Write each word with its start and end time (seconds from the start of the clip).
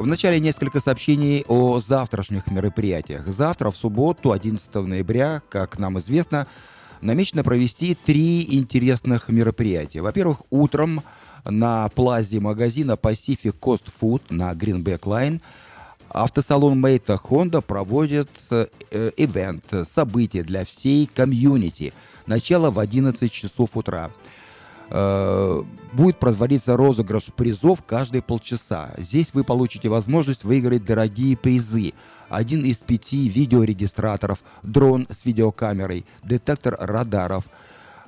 Вначале 0.00 0.40
несколько 0.40 0.80
сообщений 0.80 1.44
о 1.46 1.78
завтрашних 1.78 2.46
мероприятиях. 2.46 3.26
Завтра, 3.26 3.70
в 3.70 3.76
субботу, 3.76 4.32
11 4.32 4.74
ноября, 4.76 5.42
как 5.50 5.78
нам 5.78 5.98
известно, 5.98 6.46
намечено 7.02 7.44
провести 7.44 7.94
три 7.94 8.42
интересных 8.56 9.28
мероприятия. 9.28 10.00
Во-первых, 10.00 10.40
утром 10.48 11.02
на 11.44 11.86
плазе 11.90 12.40
магазина 12.40 12.92
Pacific 12.92 13.54
Coast 13.60 13.92
Food 14.00 14.22
на 14.30 14.52
Greenback 14.52 15.00
Line 15.00 15.42
автосалон 16.08 16.80
Мейта 16.80 17.20
Honda 17.22 17.60
проводит 17.60 18.30
э, 18.50 18.68
ивент, 19.18 19.66
событие 19.86 20.44
для 20.44 20.64
всей 20.64 21.04
комьюнити. 21.04 21.92
Начало 22.24 22.70
в 22.70 22.78
11 22.78 23.30
часов 23.30 23.76
утра. 23.76 24.10
Э, 24.90 25.62
будет 25.92 26.18
производиться 26.18 26.76
розыгрыш 26.76 27.26
призов 27.36 27.82
каждые 27.82 28.22
полчаса. 28.22 28.90
Здесь 28.98 29.28
вы 29.32 29.44
получите 29.44 29.88
возможность 29.88 30.44
выиграть 30.44 30.84
дорогие 30.84 31.36
призы. 31.36 31.92
Один 32.28 32.64
из 32.64 32.78
пяти 32.78 33.28
видеорегистраторов, 33.28 34.38
дрон 34.62 35.06
с 35.10 35.24
видеокамерой, 35.24 36.06
детектор 36.22 36.76
радаров– 36.78 37.44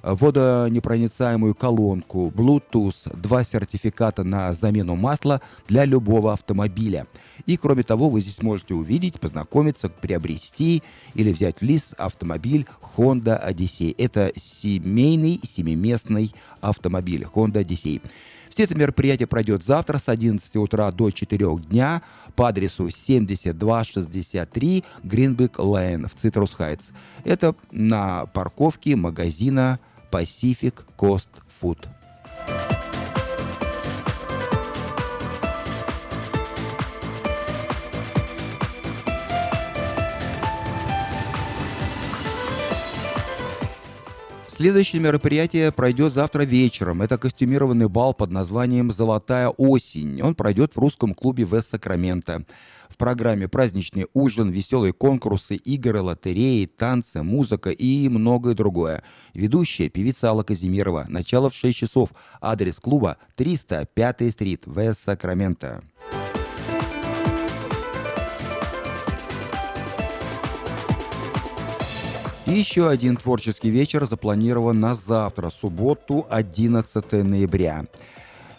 водонепроницаемую 0.02 1.54
колонку, 1.54 2.32
Bluetooth, 2.34 3.16
два 3.16 3.44
сертификата 3.44 4.24
на 4.24 4.52
замену 4.52 4.96
масла 4.96 5.40
для 5.68 5.84
любого 5.84 6.32
автомобиля. 6.32 7.06
И 7.46 7.56
кроме 7.56 7.82
того, 7.82 8.08
вы 8.08 8.20
здесь 8.20 8.42
можете 8.42 8.74
увидеть, 8.74 9.20
познакомиться, 9.20 9.88
приобрести 9.88 10.82
или 11.14 11.32
взять 11.32 11.60
в 11.60 11.62
лист 11.62 11.94
автомобиль 11.98 12.66
Honda 12.96 13.40
Odyssey. 13.48 13.94
Это 13.98 14.32
семейный, 14.36 15.40
семиместный 15.44 16.34
автомобиль 16.60 17.26
Honda 17.34 17.64
Odyssey. 17.64 18.02
Все 18.52 18.64
это 18.64 18.74
мероприятие 18.74 19.26
пройдет 19.26 19.64
завтра 19.64 19.96
с 19.96 20.10
11 20.10 20.56
утра 20.56 20.92
до 20.92 21.10
4 21.10 21.56
дня 21.70 22.02
по 22.36 22.48
адресу 22.48 22.90
7263 22.90 24.84
Гринбек 25.02 25.58
Лейн 25.58 26.06
в 26.06 26.14
Цитрус 26.20 26.52
Хайтс. 26.52 26.90
Это 27.24 27.54
на 27.70 28.26
парковке 28.26 28.94
магазина 28.94 29.78
Pacific 30.12 30.74
Coast 30.96 31.30
Food. 31.48 31.88
Следующее 44.62 45.02
мероприятие 45.02 45.72
пройдет 45.72 46.12
завтра 46.12 46.44
вечером. 46.44 47.02
Это 47.02 47.18
костюмированный 47.18 47.88
бал 47.88 48.14
под 48.14 48.30
названием 48.30 48.92
«Золотая 48.92 49.48
осень». 49.48 50.22
Он 50.22 50.36
пройдет 50.36 50.76
в 50.76 50.78
русском 50.78 51.14
клубе 51.14 51.42
Вест 51.42 51.70
Сакраменто. 51.70 52.44
В 52.88 52.96
программе 52.96 53.48
праздничный 53.48 54.06
ужин, 54.14 54.50
веселые 54.50 54.92
конкурсы, 54.92 55.56
игры, 55.56 56.00
лотереи, 56.00 56.66
танцы, 56.66 57.24
музыка 57.24 57.70
и 57.70 58.08
многое 58.08 58.54
другое. 58.54 59.02
Ведущая 59.34 59.88
певица 59.88 60.28
Алла 60.28 60.44
Казимирова. 60.44 61.06
Начало 61.08 61.50
в 61.50 61.54
6 61.56 61.76
часов. 61.76 62.10
Адрес 62.40 62.78
клуба 62.78 63.16
305 63.34 64.30
стрит, 64.30 64.62
в 64.64 64.94
Сакраменто. 64.94 65.82
И 72.44 72.50
еще 72.50 72.88
один 72.88 73.16
творческий 73.16 73.70
вечер 73.70 74.04
запланирован 74.04 74.80
на 74.80 74.96
завтра, 74.96 75.48
субботу, 75.50 76.26
11 76.28 77.12
ноября. 77.12 77.86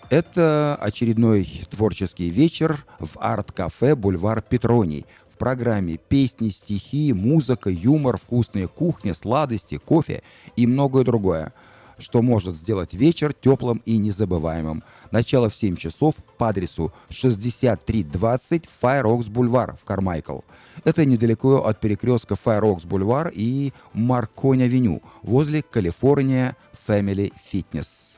Это 0.09 0.77
очередной 0.79 1.65
творческий 1.69 2.29
вечер 2.29 2.85
в 2.99 3.17
арт-кафе 3.19 3.95
«Бульвар 3.95 4.41
Петроний». 4.41 5.05
В 5.27 5.37
программе 5.37 5.97
песни, 5.97 6.49
стихи, 6.49 7.11
музыка, 7.11 7.69
юмор, 7.69 8.17
вкусная 8.17 8.67
кухня, 8.67 9.13
сладости, 9.13 9.77
кофе 9.77 10.23
и 10.55 10.65
многое 10.65 11.03
другое, 11.03 11.51
что 11.97 12.21
может 12.21 12.55
сделать 12.55 12.93
вечер 12.93 13.33
теплым 13.33 13.81
и 13.85 13.97
незабываемым. 13.97 14.83
Начало 15.11 15.49
в 15.49 15.55
7 15.55 15.75
часов 15.75 16.15
по 16.37 16.49
адресу 16.49 16.91
6320 17.09 18.69
Файрокс 18.81 19.27
Бульвар 19.27 19.75
в 19.75 19.85
Кармайкл. 19.85 20.39
Это 20.83 21.05
недалеко 21.05 21.65
от 21.65 21.79
перекрестка 21.79 22.35
Файрокс 22.35 22.83
Бульвар 22.83 23.31
и 23.33 23.73
Маркони-авеню 23.93 25.01
возле 25.21 25.61
Калифорния 25.61 26.55
Family 26.87 27.31
Fitness. 27.51 28.13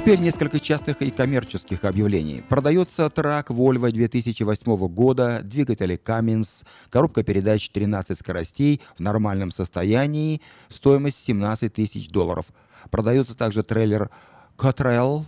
Теперь 0.00 0.20
несколько 0.20 0.58
частных 0.58 1.02
и 1.02 1.10
коммерческих 1.10 1.84
объявлений. 1.84 2.42
Продается 2.48 3.10
трак 3.10 3.50
Volvo 3.50 3.90
2008 3.90 4.88
года, 4.88 5.42
двигатели 5.44 6.00
Cummins, 6.02 6.64
коробка 6.88 7.22
передач 7.22 7.68
13 7.68 8.18
скоростей 8.18 8.80
в 8.96 9.00
нормальном 9.00 9.50
состоянии, 9.50 10.40
стоимость 10.70 11.22
17 11.22 11.70
тысяч 11.74 12.08
долларов. 12.08 12.46
Продается 12.90 13.36
также 13.36 13.62
трейлер 13.62 14.08
Cottrell 14.56 15.26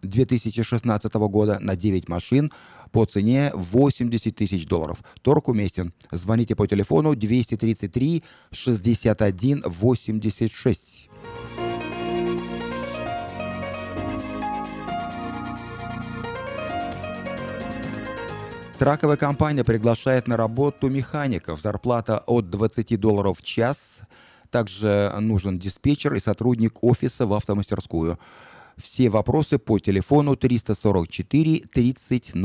2016 0.00 1.12
года 1.12 1.58
на 1.60 1.76
9 1.76 2.08
машин 2.08 2.50
по 2.90 3.04
цене 3.04 3.50
80 3.52 4.34
тысяч 4.34 4.66
долларов. 4.66 5.04
Торг 5.20 5.48
уместен. 5.48 5.92
Звоните 6.10 6.56
по 6.56 6.66
телефону 6.66 7.14
233 7.14 8.24
61 8.52 9.64
86. 9.66 11.07
Траковая 18.78 19.16
компания 19.16 19.64
приглашает 19.64 20.28
на 20.28 20.36
работу 20.36 20.88
механиков. 20.88 21.60
Зарплата 21.60 22.22
от 22.26 22.48
20 22.48 23.00
долларов 23.00 23.38
в 23.38 23.42
час. 23.42 24.02
Также 24.50 25.12
нужен 25.18 25.58
диспетчер 25.58 26.14
и 26.14 26.20
сотрудник 26.20 26.84
офиса 26.84 27.26
в 27.26 27.34
автомастерскую. 27.34 28.20
Все 28.76 29.08
вопросы 29.08 29.58
по 29.58 29.80
телефону 29.80 30.36
344 30.36 31.64
3000. 31.72 32.36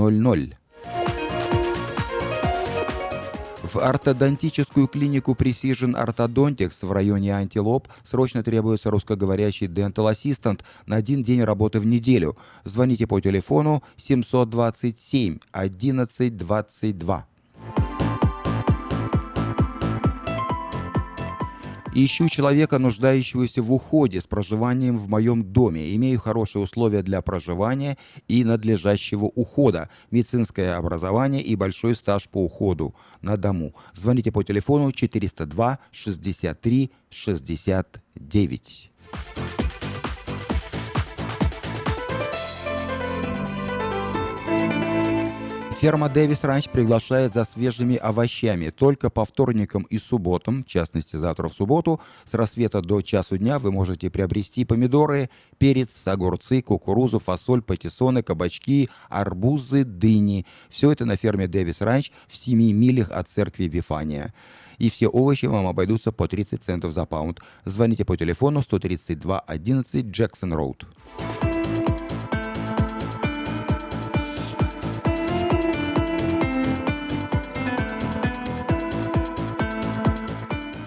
В 3.74 3.78
ортодонтическую 3.78 4.88
клинику 4.88 5.32
Precision 5.32 5.96
Orthodontics 5.96 6.86
в 6.86 6.92
районе 6.92 7.34
Антилоп 7.34 7.88
срочно 8.04 8.44
требуется 8.44 8.92
русскоговорящий 8.92 9.66
dental 9.66 10.14
assistant 10.14 10.62
на 10.86 10.98
один 10.98 11.24
день 11.24 11.44
работы 11.44 11.80
в 11.80 11.86
неделю. 11.88 12.38
Звоните 12.66 13.08
по 13.08 13.20
телефону 13.20 13.82
727 13.98 15.40
1122. 15.54 17.26
Ищу 21.96 22.28
человека, 22.28 22.80
нуждающегося 22.80 23.62
в 23.62 23.72
уходе 23.72 24.20
с 24.20 24.26
проживанием 24.26 24.98
в 24.98 25.08
моем 25.10 25.44
доме. 25.44 25.96
Имею 25.96 26.20
хорошие 26.20 26.64
условия 26.64 27.04
для 27.04 27.22
проживания 27.22 28.00
и 28.28 28.44
надлежащего 28.44 29.26
ухода, 29.26 29.90
медицинское 30.10 30.74
образование 30.74 31.44
и 31.44 31.56
большой 31.56 31.96
стаж 31.96 32.28
по 32.30 32.44
уходу 32.44 32.96
на 33.22 33.38
дому. 33.38 33.76
Звоните 33.94 34.32
по 34.32 34.44
телефону 34.44 34.92
402 34.92 35.78
63 35.92 36.92
69. 37.12 38.92
Ферма 45.84 46.08
Дэвис 46.08 46.46
Ранч 46.46 46.70
приглашает 46.70 47.34
за 47.34 47.44
свежими 47.44 47.98
овощами. 47.98 48.70
Только 48.70 49.10
по 49.10 49.26
вторникам 49.26 49.84
и 49.90 49.98
субботам, 49.98 50.64
в 50.64 50.66
частности 50.66 51.18
завтра 51.18 51.50
в 51.50 51.54
субботу, 51.54 52.00
с 52.24 52.34
рассвета 52.34 52.80
до 52.80 53.02
часу 53.02 53.38
дня 53.38 53.60
вы 53.60 53.74
можете 53.74 54.10
приобрести 54.10 54.64
помидоры, 54.64 55.30
перец, 55.58 56.08
огурцы, 56.08 56.62
кукурузу, 56.62 57.20
фасоль, 57.20 57.62
патиссоны, 57.62 58.24
кабачки, 58.24 58.88
арбузы, 59.10 59.84
дыни. 59.84 60.46
Все 60.70 60.90
это 60.90 61.04
на 61.04 61.18
ферме 61.18 61.48
Дэвис 61.48 61.82
Ранч 61.82 62.14
в 62.30 62.38
7 62.38 62.58
милях 62.72 63.12
от 63.12 63.28
церкви 63.28 63.66
Вифания 63.66 64.34
и 64.78 64.90
все 64.90 65.10
овощи 65.10 65.48
вам 65.48 65.68
обойдутся 65.68 66.14
по 66.14 66.30
30 66.30 66.64
центов 66.64 66.94
за 66.94 67.06
паунд. 67.06 67.42
Звоните 67.66 68.06
по 68.06 68.16
телефону 68.16 68.62
132 68.62 69.40
11 69.40 70.06
Джексон 70.06 70.54
Роуд. 70.54 70.86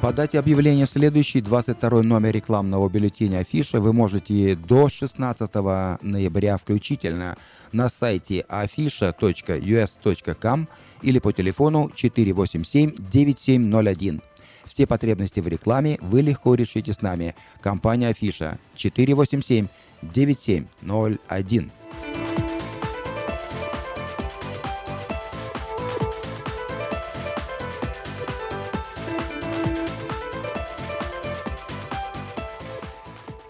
Подать 0.06 0.36
объявление 0.36 0.86
в 0.86 0.90
следующий 0.90 1.40
22 1.40 2.04
номер 2.04 2.30
рекламного 2.30 2.88
бюллетеня 2.88 3.38
Афиша 3.38 3.80
вы 3.80 3.92
можете 3.92 4.54
до 4.54 4.88
16 4.88 5.52
ноября 6.02 6.58
включительно 6.58 7.36
на 7.72 7.88
сайте 7.88 8.46
afisha.us.com 8.48 10.68
или 11.02 11.18
по 11.18 11.32
телефону 11.32 11.90
487-9701. 11.96 14.22
Все 14.64 14.86
потребности 14.86 15.40
в 15.40 15.48
рекламе 15.48 15.98
вы 16.00 16.22
легко 16.22 16.54
решите 16.54 16.92
с 16.92 17.02
нами. 17.02 17.34
Компания 17.60 18.06
Афиша 18.06 18.60
487-9701. 18.76 21.70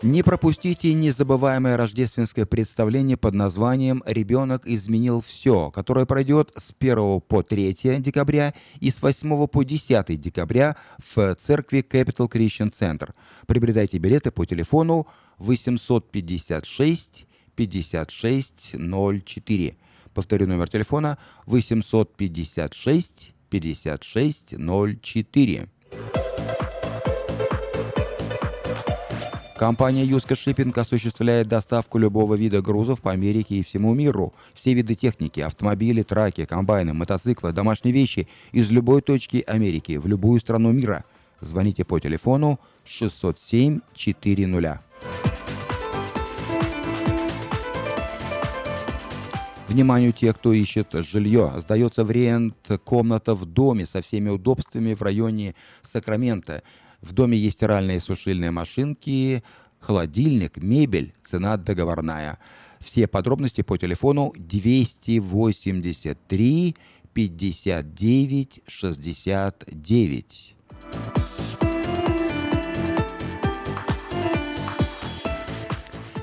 Не 0.06 0.22
пропустите 0.22 0.94
незабываемое 0.94 1.76
рождественское 1.76 2.46
представление 2.46 3.16
под 3.16 3.34
названием 3.34 4.04
«Ребенок 4.06 4.64
изменил 4.64 5.20
все», 5.20 5.72
которое 5.72 6.06
пройдет 6.06 6.52
с 6.56 6.72
1 6.78 7.22
по 7.22 7.42
3 7.42 7.74
декабря 7.98 8.54
и 8.78 8.92
с 8.92 9.02
8 9.02 9.48
по 9.48 9.64
10 9.64 10.20
декабря 10.20 10.76
в 10.98 11.34
церкви 11.34 11.80
Capital 11.80 12.30
Christian 12.30 12.72
Center. 12.72 13.14
Приобретайте 13.48 13.98
билеты 13.98 14.30
по 14.30 14.46
телефону 14.46 15.08
856 15.38 17.26
5604. 17.56 19.76
Повторю 20.14 20.46
номер 20.46 20.68
телефона 20.68 21.18
856 21.46 23.34
5604. 23.50 25.68
Компания 29.58 30.04
Юска 30.04 30.36
Шиппинг 30.36 30.76
осуществляет 30.76 31.48
доставку 31.48 31.96
любого 31.96 32.34
вида 32.34 32.60
грузов 32.60 33.00
по 33.00 33.12
Америке 33.12 33.54
и 33.56 33.62
всему 33.62 33.94
миру. 33.94 34.34
Все 34.52 34.74
виды 34.74 34.94
техники, 34.94 35.40
автомобили, 35.40 36.02
траки, 36.02 36.44
комбайны, 36.44 36.92
мотоциклы, 36.92 37.52
домашние 37.52 37.94
вещи 37.94 38.28
из 38.52 38.70
любой 38.70 39.00
точки 39.00 39.42
Америки 39.46 39.96
в 39.96 40.06
любую 40.06 40.40
страну 40.40 40.72
мира. 40.72 41.06
Звоните 41.40 41.86
по 41.86 41.98
телефону 41.98 42.60
607 42.84 43.80
400. 43.94 44.82
Вниманию 49.68 50.12
тех, 50.12 50.36
кто 50.36 50.52
ищет 50.52 50.88
жилье. 50.92 51.50
Сдается 51.56 52.04
в 52.04 52.10
рент 52.10 52.54
комната 52.84 53.34
в 53.34 53.46
доме 53.46 53.86
со 53.86 54.02
всеми 54.02 54.28
удобствами 54.28 54.92
в 54.92 55.00
районе 55.00 55.54
Сакрамента. 55.82 56.62
В 57.06 57.12
доме 57.12 57.38
есть 57.38 57.58
стиральные 57.58 57.98
и 57.98 58.00
сушильные 58.00 58.50
машинки, 58.50 59.44
холодильник, 59.78 60.56
мебель, 60.56 61.14
цена 61.22 61.56
договорная. 61.56 62.40
Все 62.80 63.06
подробности 63.06 63.62
по 63.62 63.78
телефону 63.78 64.32
283 64.36 66.74
59 67.14 68.62
69. 68.66 70.56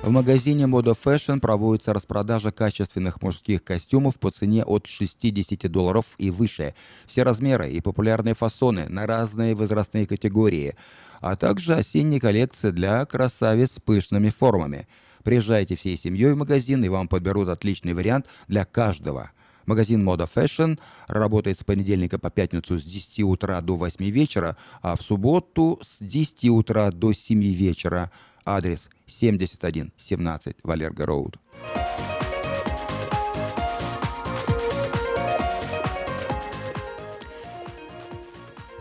В 0.03 0.09
магазине 0.09 0.65
Moda 0.65 0.97
Fashion 1.01 1.39
проводится 1.39 1.93
распродажа 1.93 2.51
качественных 2.51 3.21
мужских 3.21 3.63
костюмов 3.63 4.19
по 4.19 4.31
цене 4.31 4.65
от 4.65 4.85
60 4.85 5.71
долларов 5.71 6.15
и 6.17 6.29
выше. 6.29 6.75
Все 7.07 7.23
размеры 7.23 7.71
и 7.71 7.79
популярные 7.79 8.35
фасоны 8.35 8.89
на 8.89 9.07
разные 9.07 9.55
возрастные 9.55 10.05
категории, 10.05 10.75
а 11.21 11.37
также 11.37 11.75
осенняя 11.75 12.19
коллекция 12.19 12.73
для 12.73 13.05
красавиц 13.05 13.75
с 13.75 13.79
пышными 13.79 14.29
формами. 14.29 14.89
Приезжайте 15.23 15.77
всей 15.77 15.97
семьей 15.97 16.33
в 16.33 16.37
магазин, 16.37 16.83
и 16.83 16.89
вам 16.89 17.07
подберут 17.07 17.47
отличный 17.47 17.93
вариант 17.93 18.25
для 18.49 18.65
каждого. 18.65 19.31
Магазин 19.65 20.05
Moda 20.05 20.29
Fashion 20.29 20.79
работает 21.07 21.59
с 21.59 21.63
понедельника 21.63 22.19
по 22.19 22.29
пятницу 22.29 22.77
с 22.77 22.83
10 22.83 23.21
утра 23.21 23.61
до 23.61 23.77
8 23.77 24.03
вечера, 24.09 24.57
а 24.81 24.97
в 24.97 25.01
субботу 25.01 25.79
с 25.81 25.99
10 26.01 26.49
утра 26.49 26.91
до 26.91 27.13
7 27.13 27.41
вечера. 27.41 28.11
Адрес 28.43 28.89
7117 29.07 30.57
Валерго 30.63 31.05
Роуд. 31.05 31.37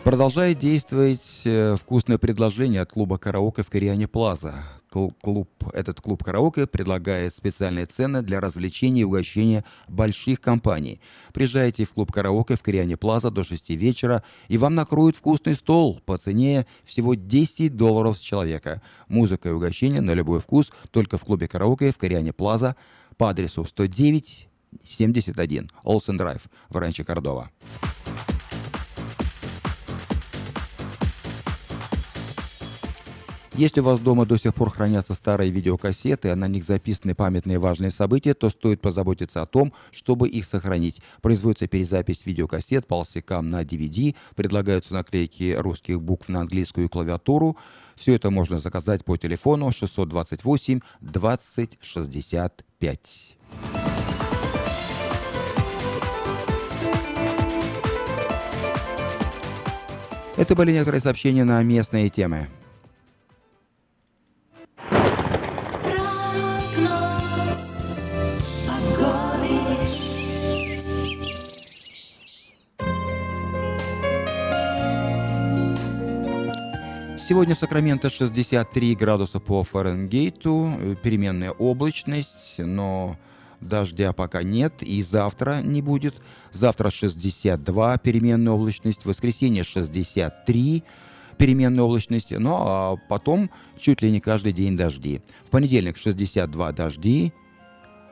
Продолжает 0.04 0.58
действовать 0.58 1.42
э, 1.44 1.76
вкусное 1.76 2.18
предложение 2.18 2.80
от 2.80 2.90
клуба 2.90 3.18
«Караоке» 3.18 3.62
в 3.62 3.70
Кориане 3.70 4.08
Плаза 4.08 4.64
клуб, 4.92 5.48
этот 5.72 6.00
клуб 6.00 6.22
караоке 6.22 6.66
предлагает 6.66 7.34
специальные 7.34 7.86
цены 7.86 8.22
для 8.22 8.40
развлечений 8.40 9.00
и 9.00 9.04
угощения 9.04 9.64
больших 9.88 10.40
компаний. 10.40 11.00
Приезжайте 11.32 11.84
в 11.84 11.94
клуб 11.94 12.12
караоке 12.12 12.56
в 12.56 12.62
Кориане 12.62 12.96
Плаза 12.96 13.30
до 13.30 13.44
6 13.44 13.70
вечера, 13.70 14.22
и 14.48 14.58
вам 14.58 14.74
накроют 14.74 15.16
вкусный 15.16 15.54
стол 15.54 16.00
по 16.04 16.18
цене 16.18 16.66
всего 16.84 17.14
10 17.14 17.74
долларов 17.74 18.16
с 18.18 18.20
человека. 18.20 18.82
Музыка 19.08 19.48
и 19.48 19.52
угощение 19.52 20.00
на 20.00 20.12
любой 20.12 20.40
вкус 20.40 20.70
только 20.90 21.18
в 21.18 21.24
клубе 21.24 21.48
караоке 21.48 21.92
в 21.92 21.98
Кориане 21.98 22.32
Плаза 22.32 22.76
по 23.16 23.30
адресу 23.30 23.64
109 23.64 24.48
71 24.84 25.70
Олсен 25.84 26.16
Драйв 26.16 26.42
в 26.68 26.76
Ранче 26.76 27.04
Кордова. 27.04 27.50
Если 33.54 33.80
у 33.80 33.84
вас 33.84 34.00
дома 34.00 34.24
до 34.24 34.38
сих 34.38 34.54
пор 34.54 34.70
хранятся 34.70 35.12
старые 35.12 35.50
видеокассеты, 35.50 36.30
а 36.30 36.36
на 36.36 36.48
них 36.48 36.64
записаны 36.64 37.14
памятные 37.14 37.58
важные 37.58 37.90
события, 37.90 38.32
то 38.32 38.48
стоит 38.48 38.80
позаботиться 38.80 39.42
о 39.42 39.46
том, 39.46 39.74
чтобы 39.90 40.26
их 40.30 40.46
сохранить. 40.46 41.02
Производится 41.20 41.68
перезапись 41.68 42.24
видеокассет 42.24 42.86
полсекам 42.86 43.50
на 43.50 43.62
DVD, 43.62 44.16
предлагаются 44.36 44.94
наклейки 44.94 45.54
русских 45.54 46.00
букв 46.00 46.30
на 46.30 46.40
английскую 46.40 46.88
клавиатуру. 46.88 47.58
Все 47.94 48.14
это 48.14 48.30
можно 48.30 48.58
заказать 48.58 49.04
по 49.04 49.18
телефону 49.18 49.70
628 49.70 50.80
20 51.02 51.78
65. 51.82 53.36
Это 60.38 60.54
были 60.56 60.72
некоторые 60.72 61.02
сообщения 61.02 61.44
на 61.44 61.62
местные 61.62 62.08
темы. 62.08 62.48
Сегодня 77.32 77.54
в 77.54 77.58
Сакраменто 77.58 78.10
63 78.10 78.94
градуса 78.94 79.40
по 79.40 79.64
Фаренгейту, 79.64 80.70
э, 80.78 80.96
переменная 81.02 81.50
облачность, 81.52 82.56
но 82.58 83.16
дождя 83.58 84.12
пока 84.12 84.42
нет, 84.42 84.82
и 84.82 85.02
завтра 85.02 85.62
не 85.62 85.80
будет. 85.80 86.14
Завтра 86.52 86.90
62 86.90 87.96
переменная 87.96 88.52
облачность, 88.52 89.04
в 89.04 89.06
воскресенье 89.06 89.64
63 89.64 90.84
переменная 91.38 91.84
облачность, 91.84 92.32
ну 92.32 92.54
а 92.54 92.96
потом 93.08 93.48
чуть 93.80 94.02
ли 94.02 94.10
не 94.10 94.20
каждый 94.20 94.52
день 94.52 94.76
дожди. 94.76 95.22
В 95.46 95.48
понедельник 95.48 95.96
62 95.96 96.72
дожди, 96.72 97.32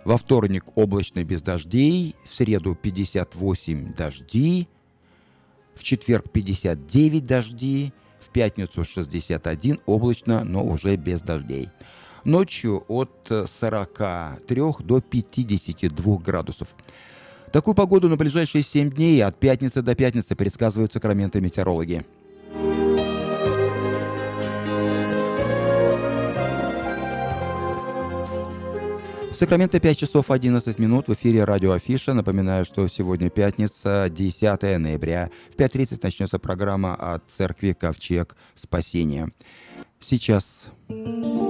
во 0.07 0.17
вторник 0.17 0.65
облачно 0.77 1.23
без 1.25 1.43
дождей, 1.43 2.17
в 2.27 2.35
среду 2.35 2.75
58 2.75 3.93
дожди, 3.93 4.67
в 5.75 5.83
четверг 5.83 6.31
59 6.31 7.27
дожди, 7.27 7.93
в 8.21 8.31
пятницу 8.31 8.85
61 8.85 9.81
облачно, 9.87 10.45
но 10.45 10.65
уже 10.65 10.97
без 10.97 11.21
дождей. 11.21 11.71
Ночью 12.25 12.85
от 12.89 13.11
43 13.29 14.63
до 14.81 15.01
52 15.01 16.17
градусов. 16.19 16.69
Такую 17.53 17.75
погоду 17.75 18.09
на 18.09 18.17
ближайшие 18.17 18.63
7 18.63 18.91
дней 18.91 19.25
от 19.25 19.39
пятницы 19.41 19.83
до 19.83 19.95
пятницы 19.95 20.37
предсказывают 20.37 20.93
сакраменты 20.93 21.41
метеорологи. 21.41 22.05
Сакраменто 29.41 29.81
5 29.81 29.97
часов 29.97 30.31
11 30.31 30.79
минут 30.79 31.09
в 31.09 31.15
эфире 31.15 31.45
радио 31.45 31.73
Афиша. 31.73 32.13
Напоминаю, 32.13 32.67
что 32.67 32.87
сегодня 32.89 33.31
пятница, 33.31 34.09
10 34.11 34.79
ноября. 34.79 35.31
В 35.51 35.57
5.30 35.57 35.99
начнется 36.03 36.39
программа 36.39 36.95
от 36.95 37.25
церкви 37.27 37.73
Ковчег 37.73 38.37
Спасения. 38.55 39.31
Сейчас... 39.99 40.67
Let's 40.91 41.50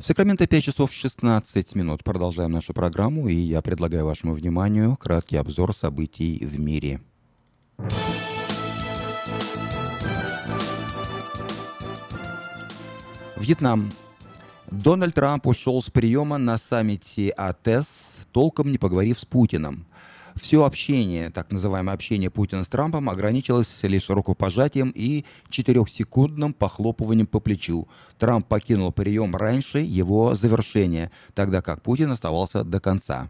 В 0.00 0.06
Сакраменто 0.06 0.46
5 0.46 0.64
часов 0.64 0.92
16 0.94 1.74
минут. 1.74 2.02
Продолжаем 2.02 2.52
нашу 2.52 2.72
программу, 2.72 3.28
и 3.28 3.34
я 3.34 3.60
предлагаю 3.60 4.06
вашему 4.06 4.32
вниманию 4.32 4.96
краткий 4.96 5.36
обзор 5.36 5.76
событий 5.76 6.42
в 6.42 6.58
мире. 6.58 7.02
Вьетнам. 13.36 13.92
Дональд 14.70 15.14
Трамп 15.14 15.46
ушел 15.46 15.82
с 15.82 15.90
приема 15.90 16.38
на 16.38 16.56
саммите 16.56 17.28
АТЭС, 17.28 17.86
толком 18.32 18.72
не 18.72 18.78
поговорив 18.78 19.20
с 19.20 19.26
Путиным. 19.26 19.84
Все 20.40 20.64
общение, 20.64 21.30
так 21.30 21.52
называемое 21.52 21.94
общение 21.94 22.30
Путина 22.30 22.64
с 22.64 22.68
Трампом, 22.68 23.10
ограничилось 23.10 23.82
лишь 23.82 24.08
рукопожатием 24.08 24.90
и 24.94 25.24
четырехсекундным 25.50 26.54
похлопыванием 26.54 27.26
по 27.26 27.40
плечу. 27.40 27.88
Трамп 28.18 28.46
покинул 28.46 28.90
прием 28.90 29.36
раньше 29.36 29.78
его 29.80 30.34
завершения, 30.34 31.10
тогда 31.34 31.60
как 31.60 31.82
Путин 31.82 32.10
оставался 32.10 32.64
до 32.64 32.80
конца. 32.80 33.28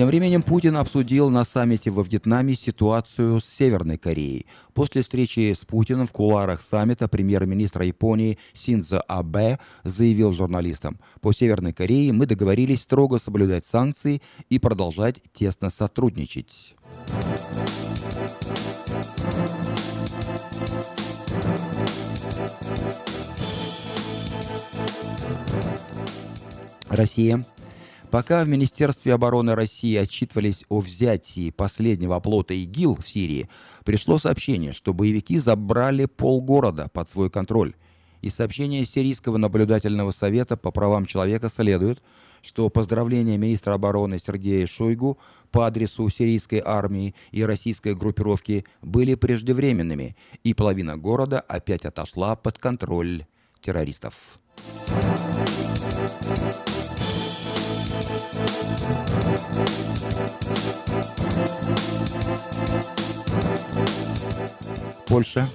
Тем 0.00 0.06
временем 0.06 0.40
Путин 0.42 0.78
обсудил 0.78 1.28
на 1.28 1.44
саммите 1.44 1.90
во 1.90 2.02
Вьетнаме 2.02 2.54
ситуацию 2.54 3.38
с 3.38 3.44
Северной 3.44 3.98
Кореей. 3.98 4.46
После 4.72 5.02
встречи 5.02 5.52
с 5.52 5.66
Путиным 5.66 6.06
в 6.06 6.10
куларах 6.10 6.62
саммита 6.62 7.06
премьер-министр 7.06 7.82
Японии 7.82 8.38
Синдзо 8.54 9.02
Абе 9.06 9.58
заявил 9.84 10.32
журналистам, 10.32 10.98
по 11.20 11.34
Северной 11.34 11.74
Корее 11.74 12.14
мы 12.14 12.24
договорились 12.24 12.80
строго 12.80 13.18
соблюдать 13.18 13.66
санкции 13.66 14.22
и 14.48 14.58
продолжать 14.58 15.20
тесно 15.34 15.68
сотрудничать. 15.68 16.74
Россия 26.88 27.44
Пока 28.10 28.42
в 28.42 28.48
Министерстве 28.48 29.14
обороны 29.14 29.54
России 29.54 29.94
отчитывались 29.96 30.64
о 30.68 30.80
взятии 30.80 31.50
последнего 31.50 32.16
оплота 32.16 32.54
ИГИЛ 32.54 32.96
в 32.96 33.08
Сирии, 33.08 33.48
пришло 33.84 34.18
сообщение, 34.18 34.72
что 34.72 34.92
боевики 34.92 35.38
забрали 35.38 36.06
полгорода 36.06 36.88
под 36.92 37.08
свой 37.08 37.30
контроль. 37.30 37.74
Из 38.20 38.34
сообщения 38.34 38.84
Сирийского 38.84 39.36
наблюдательного 39.36 40.10
совета 40.10 40.56
по 40.56 40.72
правам 40.72 41.06
человека 41.06 41.48
следует, 41.48 42.02
что 42.42 42.68
поздравления 42.68 43.38
министра 43.38 43.74
обороны 43.74 44.18
Сергея 44.18 44.66
Шойгу 44.66 45.18
по 45.52 45.68
адресу 45.68 46.08
сирийской 46.08 46.62
армии 46.64 47.14
и 47.30 47.44
российской 47.44 47.94
группировки 47.94 48.64
были 48.82 49.14
преждевременными, 49.14 50.16
и 50.42 50.52
половина 50.52 50.96
города 50.96 51.38
опять 51.40 51.84
отошла 51.84 52.34
под 52.34 52.58
контроль 52.58 53.24
террористов. 53.60 54.40
Польша. 65.06 65.48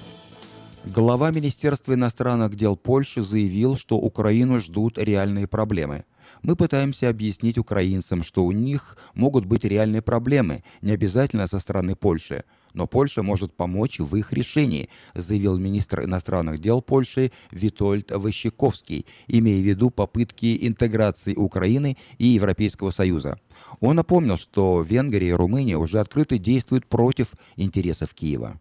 Глава 0.84 1.30
Министерства 1.30 1.94
иностранных 1.94 2.54
дел 2.54 2.76
Польши 2.76 3.22
заявил, 3.22 3.76
что 3.76 3.96
Украину 3.96 4.60
ждут 4.60 4.98
реальные 4.98 5.48
проблемы. 5.48 6.04
Мы 6.42 6.56
пытаемся 6.56 7.08
объяснить 7.08 7.58
украинцам, 7.58 8.22
что 8.22 8.44
у 8.44 8.52
них 8.52 8.96
могут 9.14 9.46
быть 9.46 9.64
реальные 9.64 10.02
проблемы, 10.02 10.62
не 10.82 10.92
обязательно 10.92 11.46
со 11.46 11.58
стороны 11.58 11.96
Польши, 11.96 12.44
но 12.76 12.86
Польша 12.86 13.24
может 13.24 13.54
помочь 13.54 13.98
в 13.98 14.14
их 14.14 14.32
решении, 14.32 14.88
заявил 15.14 15.58
министр 15.58 16.04
иностранных 16.04 16.60
дел 16.60 16.80
Польши 16.82 17.32
Витольд 17.50 18.12
Ващиковский, 18.12 19.06
имея 19.26 19.60
в 19.60 19.66
виду 19.66 19.90
попытки 19.90 20.58
интеграции 20.66 21.34
Украины 21.34 21.96
и 22.18 22.28
Европейского 22.28 22.90
Союза. 22.90 23.40
Он 23.80 23.96
напомнил, 23.96 24.36
что 24.36 24.82
Венгрия 24.82 25.30
и 25.30 25.32
Румыния 25.32 25.78
уже 25.78 25.98
открыто 25.98 26.38
действуют 26.38 26.86
против 26.86 27.28
интересов 27.56 28.14
Киева. 28.14 28.60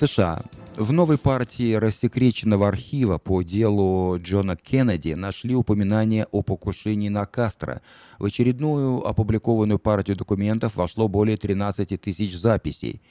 США. 0.00 0.40
В 0.76 0.92
новой 0.92 1.18
партии 1.18 1.74
рассекреченного 1.74 2.68
архива 2.68 3.18
по 3.18 3.42
делу 3.42 4.18
Джона 4.18 4.56
Кеннеди 4.56 5.12
нашли 5.12 5.54
упоминание 5.54 6.26
о 6.30 6.42
покушении 6.42 7.10
на 7.10 7.26
Кастро. 7.26 7.82
В 8.18 8.24
очередную 8.24 9.06
опубликованную 9.06 9.78
партию 9.78 10.16
документов 10.16 10.76
вошло 10.76 11.06
более 11.06 11.36
13 11.36 12.00
тысяч 12.00 12.34
записей. 12.34 13.02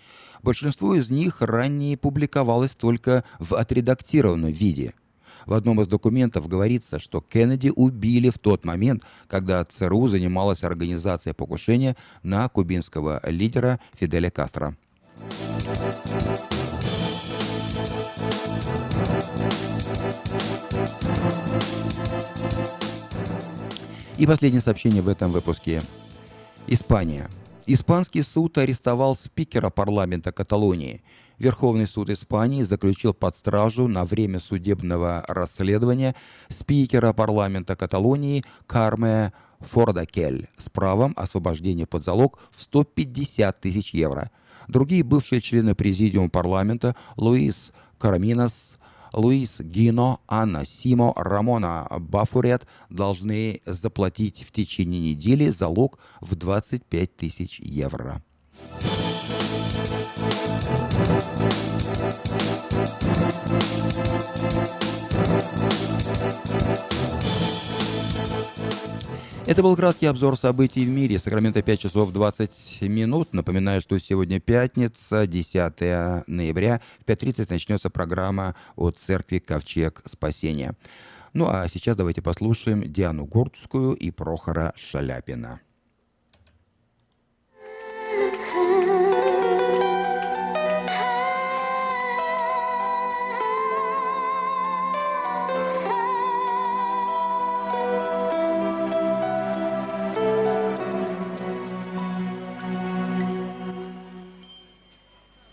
Большинство 0.41 0.95
из 0.95 1.11
них 1.11 1.43
ранее 1.43 1.95
публиковалось 1.95 2.73
только 2.73 3.23
в 3.37 3.53
отредактированном 3.53 4.51
виде. 4.51 4.95
В 5.45 5.53
одном 5.53 5.81
из 5.81 5.87
документов 5.87 6.47
говорится, 6.47 6.97
что 6.97 7.21
Кеннеди 7.21 7.71
убили 7.75 8.31
в 8.31 8.39
тот 8.39 8.65
момент, 8.65 9.03
когда 9.27 9.63
ЦРУ 9.63 10.07
занималась 10.07 10.63
организацией 10.63 11.35
покушения 11.35 11.95
на 12.23 12.49
кубинского 12.49 13.21
лидера 13.29 13.79
Фиделя 13.93 14.31
Кастро. 14.31 14.75
И 24.19 24.27
последнее 24.27 24.59
сообщение 24.59 25.01
в 25.01 25.07
этом 25.07 25.31
выпуске. 25.31 25.81
Испания. 26.67 27.29
Испанский 27.67 28.21
суд 28.21 28.57
арестовал 28.57 29.15
спикера 29.15 29.69
парламента 29.69 30.33
Каталонии. 30.33 31.01
Верховный 31.37 31.87
суд 31.87 32.09
Испании 32.09 32.63
заключил 32.63 33.13
под 33.13 33.37
стражу 33.37 33.87
на 33.87 34.03
время 34.03 34.41
судебного 34.41 35.23
расследования 35.29 36.15
спикера 36.49 37.13
парламента 37.13 37.77
Каталонии 37.77 38.43
Карме 38.67 39.31
Фордакель 39.61 40.49
с 40.57 40.69
правом 40.69 41.13
освобождения 41.15 41.85
под 41.85 42.03
залог 42.03 42.39
в 42.51 42.61
150 42.61 43.61
тысяч 43.61 43.93
евро. 43.93 44.31
Другие 44.67 45.05
бывшие 45.05 45.39
члены 45.39 45.75
президиума 45.75 46.29
парламента 46.29 46.93
Луис 47.15 47.71
Караминос, 47.97 48.78
Луис 49.13 49.59
Гино, 49.59 50.19
Анна 50.27 50.65
Симо, 50.65 51.13
Рамона 51.15 51.87
Бафурет 51.99 52.67
должны 52.89 53.61
заплатить 53.65 54.43
в 54.43 54.51
течение 54.51 55.13
недели 55.13 55.49
залог 55.49 55.99
в 56.21 56.35
25 56.35 57.15
тысяч 57.15 57.59
евро. 57.59 58.21
Это 69.49 69.63
был 69.63 69.75
краткий 69.75 70.05
обзор 70.05 70.37
событий 70.37 70.85
в 70.85 70.89
мире. 70.89 71.17
Сакраменто 71.17 71.63
5 71.63 71.79
часов 71.79 72.11
20 72.11 72.81
минут. 72.83 73.33
Напоминаю, 73.33 73.81
что 73.81 73.97
сегодня 73.97 74.39
пятница, 74.39 75.25
10 75.25 76.27
ноября. 76.27 76.81
В 76.99 77.05
5.30 77.09 77.47
начнется 77.49 77.89
программа 77.89 78.55
от 78.75 78.99
церкви 78.99 79.39
Ковчег 79.39 80.03
Спасения. 80.05 80.75
Ну 81.33 81.47
а 81.49 81.67
сейчас 81.67 81.97
давайте 81.97 82.21
послушаем 82.21 82.93
Диану 82.93 83.25
Гордскую 83.25 83.93
и 83.93 84.11
Прохора 84.11 84.71
Шаляпина. 84.75 85.61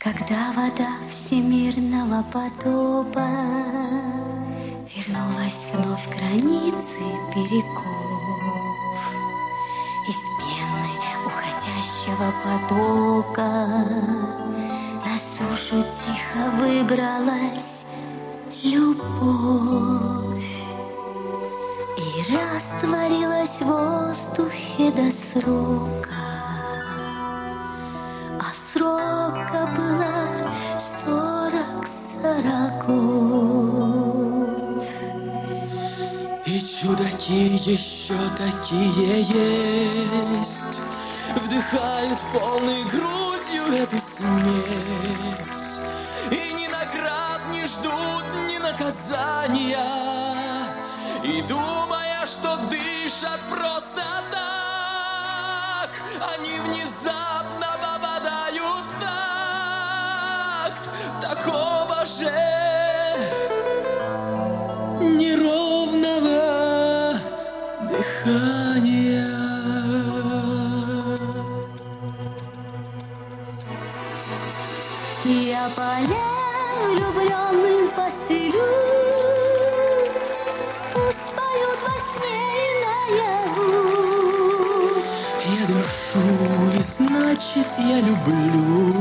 Когда 0.07 0.53
вода 0.53 0.91
всемирного 1.09 2.23
потопа 2.33 3.27
Вернулась 4.87 5.67
вновь 5.73 6.09
границы 6.17 7.03
берегов 7.35 9.03
Из 10.09 10.21
пены 10.39 10.93
уходящего 11.27 12.33
потока 12.45 13.51
На 15.05 15.17
сушу 15.35 15.83
тихо 15.83 16.43
выбралась 16.53 17.87
любовь 18.63 20.55
И 21.99 22.33
растворилась 22.33 23.59
в 23.59 23.67
воздухе 23.67 24.93
до 24.93 25.11
срока 25.11 26.16
чудаки 37.27 37.71
еще 37.71 38.15
такие 38.37 39.23
есть, 39.23 40.81
Вдыхают 41.35 42.21
полной 42.33 42.85
грудью 42.85 43.65
эту 43.75 43.97
смесь, 44.01 45.81
И 46.31 46.53
ни 46.55 46.69
наград 46.69 47.41
не 47.51 47.67
ждут, 47.67 48.25
ни 48.49 48.59
наказания, 48.59 49.79
И 51.23 51.43
думая, 51.43 52.27
что 52.27 52.57
дышат 52.69 53.41
просто 53.51 54.03
так 54.31 55.91
Они 56.35 56.59
внезапно 56.61 57.67
попадают 57.81 58.87
в 58.87 59.01
такт. 59.01 60.81
Такого 61.21 62.07
же 62.07 62.66
Я 75.29 75.69
поля 75.75 76.37
влюбленным 76.87 77.91
постелю. 77.91 78.63
Пусть 80.95 81.31
поют 81.35 81.81
во 81.83 81.97
сне 82.07 82.39
и 82.63 82.69
наяву. 82.87 83.83
Я 85.59 85.63
дышу, 85.67 86.27
и 86.75 86.81
значит 86.81 87.67
я 87.77 87.99
люблю. 88.03 88.93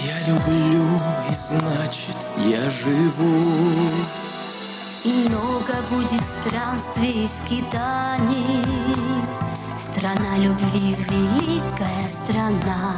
Я 0.00 0.16
люблю, 0.26 0.86
и 1.30 1.34
значит 1.34 2.16
я 2.46 2.70
живу. 2.70 3.90
И 5.04 5.28
много 5.28 5.74
будет 5.90 6.24
странствий 6.40 7.24
и 7.24 7.28
скитаний. 7.28 8.64
Страна 9.92 10.38
любви, 10.38 10.96
великая 11.10 12.04
страна 12.24 12.94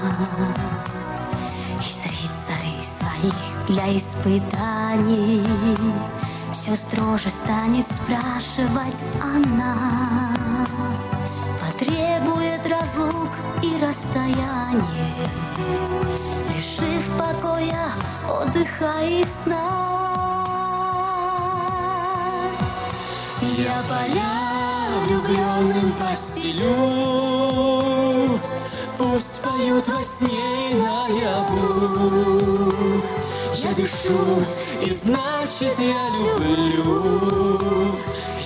своих 3.21 3.35
для 3.67 3.91
испытаний 3.91 5.43
Все 6.53 6.77
строже 6.77 7.29
станет 7.45 7.87
спрашивать 7.87 8.97
она. 9.21 10.35
Потребует 11.61 12.67
разлук 12.67 13.31
и 13.63 13.73
расстояние 13.83 15.15
Лишив 16.55 17.05
покоя, 17.19 17.91
отдыха 18.29 19.03
и 19.03 19.25
сна. 19.25 19.87
Я 23.57 23.83
поля 23.89 24.51
влюбленным 25.07 25.93
постелю 25.93 26.71
Пусть 28.99 29.30
поют 29.51 29.89
во 29.89 30.03
сне 30.03 30.71
и 30.71 30.75
наяву 30.75 32.73
Я 33.55 33.73
дышу, 33.75 34.45
и 34.85 34.91
значит 34.91 35.79
я 35.79 36.09
люблю. 36.19 37.93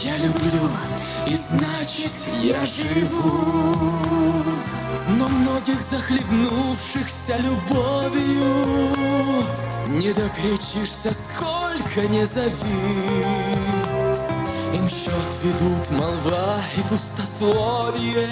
Я 0.02 0.16
люблю, 0.18 0.68
и 1.26 1.34
значит 1.34 2.12
я 2.40 2.66
живу. 2.66 3.64
Но 5.18 5.28
многих 5.28 5.82
захлебнувшихся 5.82 7.36
любовью 7.36 8.54
Не 9.86 10.12
докричишься, 10.12 11.12
сколько 11.12 12.08
не 12.08 12.26
зови. 12.26 12.54
Им 14.72 14.88
счет 14.88 15.30
ведут 15.42 15.90
молва 15.90 16.60
и 16.76 16.80
пустословие 17.34 18.28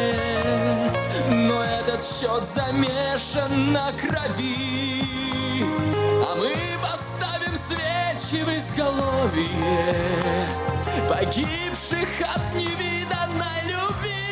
Но 1.29 1.63
этот 1.63 2.03
счет 2.03 2.45
замешан 2.55 3.73
на 3.73 3.93
крови. 3.93 5.05
А 6.27 6.35
мы 6.37 6.53
поставим 6.81 7.59
свечи 7.67 8.43
в 8.43 8.49
изголовье 8.49 9.95
Погибших 11.09 12.09
от 12.23 12.55
невиданной 12.55 13.63
любви. 13.67 14.23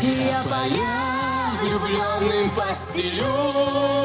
Я 0.00 0.42
поля 0.42 1.18
влюбленным 1.62 2.50
постелю 2.50 3.97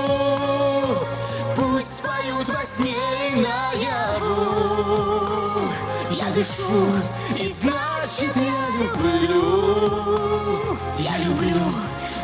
дышу, 6.44 6.86
и 7.38 7.54
значит 7.62 8.36
я 8.36 8.68
люблю. 8.80 9.44
Я 11.00 11.18
люблю, 11.20 11.64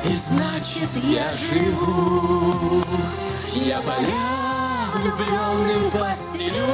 и 0.04 0.16
значит 0.18 0.90
я 1.04 1.32
живу. 1.32 2.84
Я 3.54 3.80
поля 3.82 4.90
влюбленным 4.94 5.92
постелю. 5.92 6.66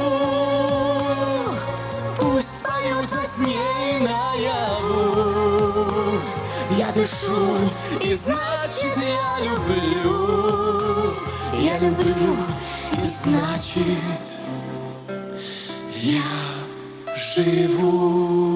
Пусть 2.18 2.62
поют 2.62 3.12
во 3.12 3.24
сне 3.24 3.56
и 3.90 3.98
наяву. 4.00 5.40
Я 6.76 6.92
дышу, 6.92 7.70
и 8.02 8.14
значит 8.14 8.96
я 8.96 9.38
люблю. 9.44 11.14
Я 11.54 11.78
люблю, 11.78 12.36
и 13.02 13.06
значит 13.06 13.86
я 16.02 16.45
живу. 17.36 18.55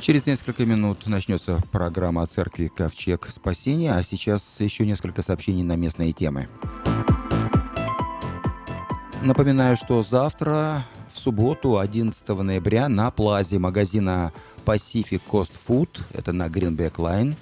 Через 0.00 0.24
несколько 0.26 0.64
минут 0.64 1.06
начнется 1.06 1.60
программа 1.70 2.22
о 2.22 2.26
церкви 2.26 2.70
«Ковчег 2.74 3.28
спасения», 3.30 3.92
а 3.92 4.02
сейчас 4.02 4.56
еще 4.58 4.86
несколько 4.86 5.22
сообщений 5.22 5.64
на 5.64 5.76
местные 5.76 6.12
темы. 6.12 6.48
Напоминаю, 9.20 9.76
что 9.76 10.02
завтра, 10.02 10.86
в 11.12 11.18
субботу, 11.18 11.78
11 11.78 12.26
ноября, 12.28 12.88
на 12.88 13.10
плазе 13.10 13.58
магазина 13.58 14.32
Pacific 14.64 15.20
Coast 15.28 15.52
Food, 15.68 16.00
это 16.12 16.32
на 16.32 16.46
Greenback 16.46 16.94
Line, 16.94 17.34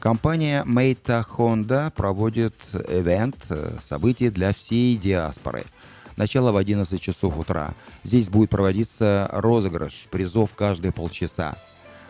компания 0.00 0.64
Meta 0.66 1.24
Honda 1.36 1.92
проводит 1.92 2.56
ивент, 2.88 3.46
событие 3.82 4.30
для 4.30 4.52
всей 4.52 4.96
диаспоры. 4.96 5.64
Начало 6.16 6.50
в 6.50 6.56
11 6.56 7.00
часов 7.00 7.38
утра. 7.38 7.74
Здесь 8.08 8.30
будет 8.30 8.48
проводиться 8.48 9.28
розыгрыш 9.32 10.06
призов 10.10 10.54
каждые 10.54 10.92
полчаса. 10.92 11.58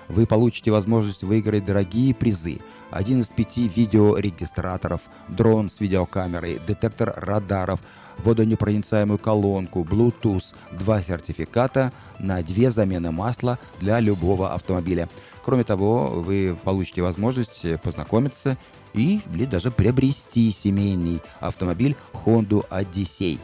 Вы 0.07 0.27
получите 0.27 0.71
возможность 0.71 1.25
выиграть 1.25 1.65
дорогие 1.65 2.15
призы. 2.15 2.61
Один 2.93 3.23
из 3.23 3.27
пяти 3.27 3.67
видеорегистраторов, 3.67 5.01
дрон 5.27 5.73
с 5.73 5.81
видеокамерой, 5.81 6.61
детектор 6.65 7.13
радаров, 7.17 7.81
водонепроницаемую 8.19 9.19
колонку, 9.19 9.83
Bluetooth, 9.83 10.55
два 10.71 11.03
сертификата 11.03 11.93
на 12.21 12.45
две 12.45 12.71
замены 12.71 13.11
масла 13.11 13.59
для 13.81 13.99
любого 13.99 14.55
автомобиля. 14.55 15.09
Кроме 15.45 15.65
того, 15.65 16.11
вы 16.11 16.57
получите 16.63 17.03
возможность 17.03 17.67
познакомиться 17.83 18.57
и 18.95 19.21
или 19.35 19.47
даже 19.47 19.73
приобрести 19.73 20.53
семейный 20.53 21.21
автомобиль 21.41 21.97
Honda 22.13 22.65
Odyssey. 22.71 23.41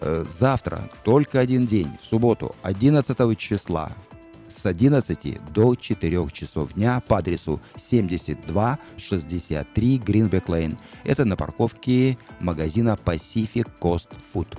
Э, 0.00 0.24
завтра 0.32 0.88
только 1.04 1.40
один 1.40 1.66
день, 1.66 1.90
в 2.00 2.06
субботу, 2.06 2.54
11 2.62 3.36
числа, 3.36 3.90
с 4.48 4.64
11 4.66 5.52
до 5.52 5.74
4 5.74 6.30
часов 6.30 6.74
дня 6.74 7.02
по 7.06 7.18
адресу 7.18 7.60
7263 7.76 9.98
Гринбек 9.98 10.48
Лейн. 10.48 10.78
Это 11.04 11.24
на 11.24 11.36
парковке 11.36 12.16
магазина 12.40 12.98
Pacific 13.04 13.68
Coast 13.80 14.08
Food. 14.34 14.58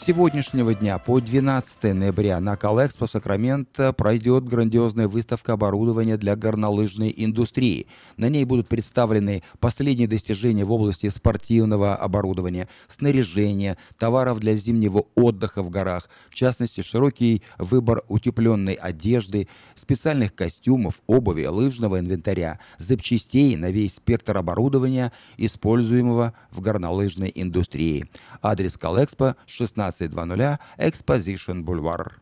Сегодняшнего 0.00 0.74
дня 0.74 0.98
по 0.98 1.20
12 1.20 1.82
ноября 1.94 2.40
на 2.40 2.56
Калэкспо 2.56 3.06
Сакраменто 3.06 3.92
пройдет 3.92 4.48
грандиозная 4.48 5.08
выставка 5.08 5.52
оборудования 5.52 6.16
для 6.16 6.36
горнолыжной 6.36 7.12
индустрии. 7.14 7.86
На 8.16 8.30
ней 8.30 8.44
будут 8.44 8.66
представлены 8.66 9.42
последние 9.58 10.08
достижения 10.08 10.64
в 10.64 10.72
области 10.72 11.08
спортивного 11.10 11.94
оборудования, 11.94 12.68
снаряжения, 12.88 13.76
товаров 13.98 14.40
для 14.40 14.54
зимнего 14.54 15.04
отдыха 15.14 15.62
в 15.62 15.68
горах, 15.68 16.08
в 16.30 16.34
частности, 16.34 16.80
широкий 16.80 17.42
выбор 17.58 18.02
утепленной 18.08 18.74
одежды, 18.74 19.48
специальных 19.74 20.34
костюмов, 20.34 21.02
обуви, 21.06 21.44
лыжного 21.44 21.98
инвентаря, 21.98 22.58
запчастей 22.78 23.54
на 23.56 23.70
весь 23.70 23.96
спектр 23.96 24.38
оборудования, 24.38 25.12
используемого 25.36 26.32
в 26.50 26.62
горнолыжной 26.62 27.30
индустрии. 27.34 28.08
Адрес 28.40 28.78
Калэкспо 28.78 29.36
16 29.46 29.89
15.00 29.90 30.58
Exposition 30.78 31.62
Boulevard. 31.62 32.12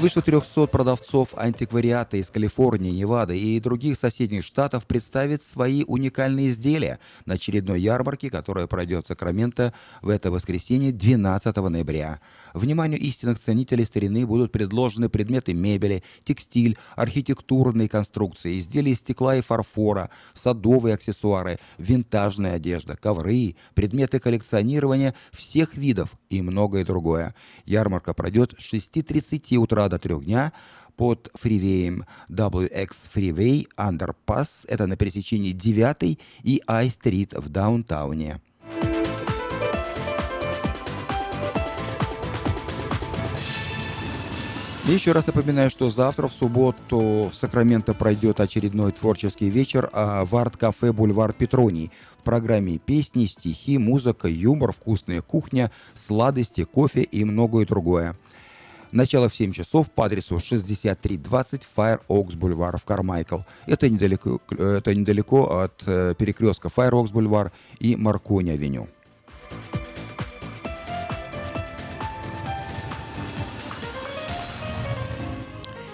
Свыше 0.00 0.22
300 0.22 0.66
продавцов 0.68 1.34
антиквариата 1.36 2.16
из 2.16 2.30
Калифорнии, 2.30 2.90
Невады 2.90 3.38
и 3.38 3.60
других 3.60 3.98
соседних 3.98 4.46
штатов 4.46 4.86
представят 4.86 5.44
свои 5.44 5.84
уникальные 5.84 6.48
изделия 6.48 7.00
на 7.26 7.34
очередной 7.34 7.82
ярмарке, 7.82 8.30
которая 8.30 8.66
пройдет 8.66 9.04
в 9.04 9.08
Сакраменто 9.08 9.74
в 10.00 10.08
это 10.08 10.30
воскресенье 10.30 10.92
12 10.92 11.54
ноября. 11.54 12.18
Вниманию 12.54 12.98
истинных 12.98 13.40
ценителей 13.40 13.84
старины 13.84 14.26
будут 14.26 14.52
предложены 14.52 15.10
предметы 15.10 15.52
мебели, 15.52 16.02
текстиль, 16.24 16.78
архитектурные 16.96 17.90
конструкции, 17.90 18.58
изделия 18.58 18.92
из 18.92 19.00
стекла 19.00 19.36
и 19.36 19.42
фарфора, 19.42 20.08
садовые 20.32 20.94
аксессуары, 20.94 21.58
винтажная 21.76 22.54
одежда, 22.54 22.96
ковры, 22.96 23.54
предметы 23.74 24.18
коллекционирования 24.18 25.14
всех 25.30 25.76
видов 25.76 26.12
и 26.30 26.40
многое 26.40 26.86
другое. 26.86 27.34
Ярмарка 27.66 28.14
пройдет 28.14 28.54
с 28.58 28.72
6.30 28.72 29.56
утра 29.58 29.89
до 29.90 29.98
3 29.98 30.20
дня 30.20 30.52
под 30.96 31.30
фривеем 31.34 32.06
WX 32.30 32.90
Freeway 33.14 33.66
Underpass, 33.76 34.66
это 34.66 34.86
на 34.86 34.96
пересечении 34.96 35.52
9 35.52 36.18
и 36.42 36.62
I-стрит 36.66 37.34
в 37.34 37.48
даунтауне. 37.48 38.40
И 44.90 44.92
еще 44.92 45.12
раз 45.12 45.26
напоминаю, 45.26 45.70
что 45.70 45.88
завтра, 45.88 46.26
в 46.26 46.32
субботу, 46.32 47.30
в 47.30 47.34
Сакраменто 47.34 47.94
пройдет 47.94 48.40
очередной 48.40 48.90
творческий 48.90 49.48
вечер 49.48 49.88
а 49.92 50.24
в 50.24 50.34
арт-кафе 50.34 50.92
«Бульвар 50.92 51.32
Петроний». 51.32 51.92
В 52.18 52.22
программе 52.24 52.78
песни, 52.78 53.26
стихи, 53.26 53.78
музыка, 53.78 54.26
юмор, 54.26 54.72
вкусная 54.72 55.22
кухня, 55.22 55.70
сладости, 55.94 56.64
кофе 56.64 57.02
и 57.02 57.24
многое 57.24 57.64
другое. 57.66 58.16
Начало 58.92 59.28
в 59.28 59.34
7 59.34 59.52
часов 59.52 59.88
по 59.90 60.06
адресу 60.06 60.40
6320 60.40 61.62
Fire 61.76 62.00
Oaks 62.08 62.36
Бульвар 62.36 62.76
в 62.76 62.84
Кармайкл. 62.84 63.38
Это 63.66 63.88
недалеко, 63.88 64.40
это 64.50 64.94
недалеко 64.94 65.60
от 65.62 65.82
э, 65.86 66.14
перекрестка 66.18 66.68
Fire 66.68 66.90
Oaks 66.90 67.12
Бульвар 67.12 67.52
и 67.78 67.94
Маркони 67.94 68.50
Авеню. 68.50 68.88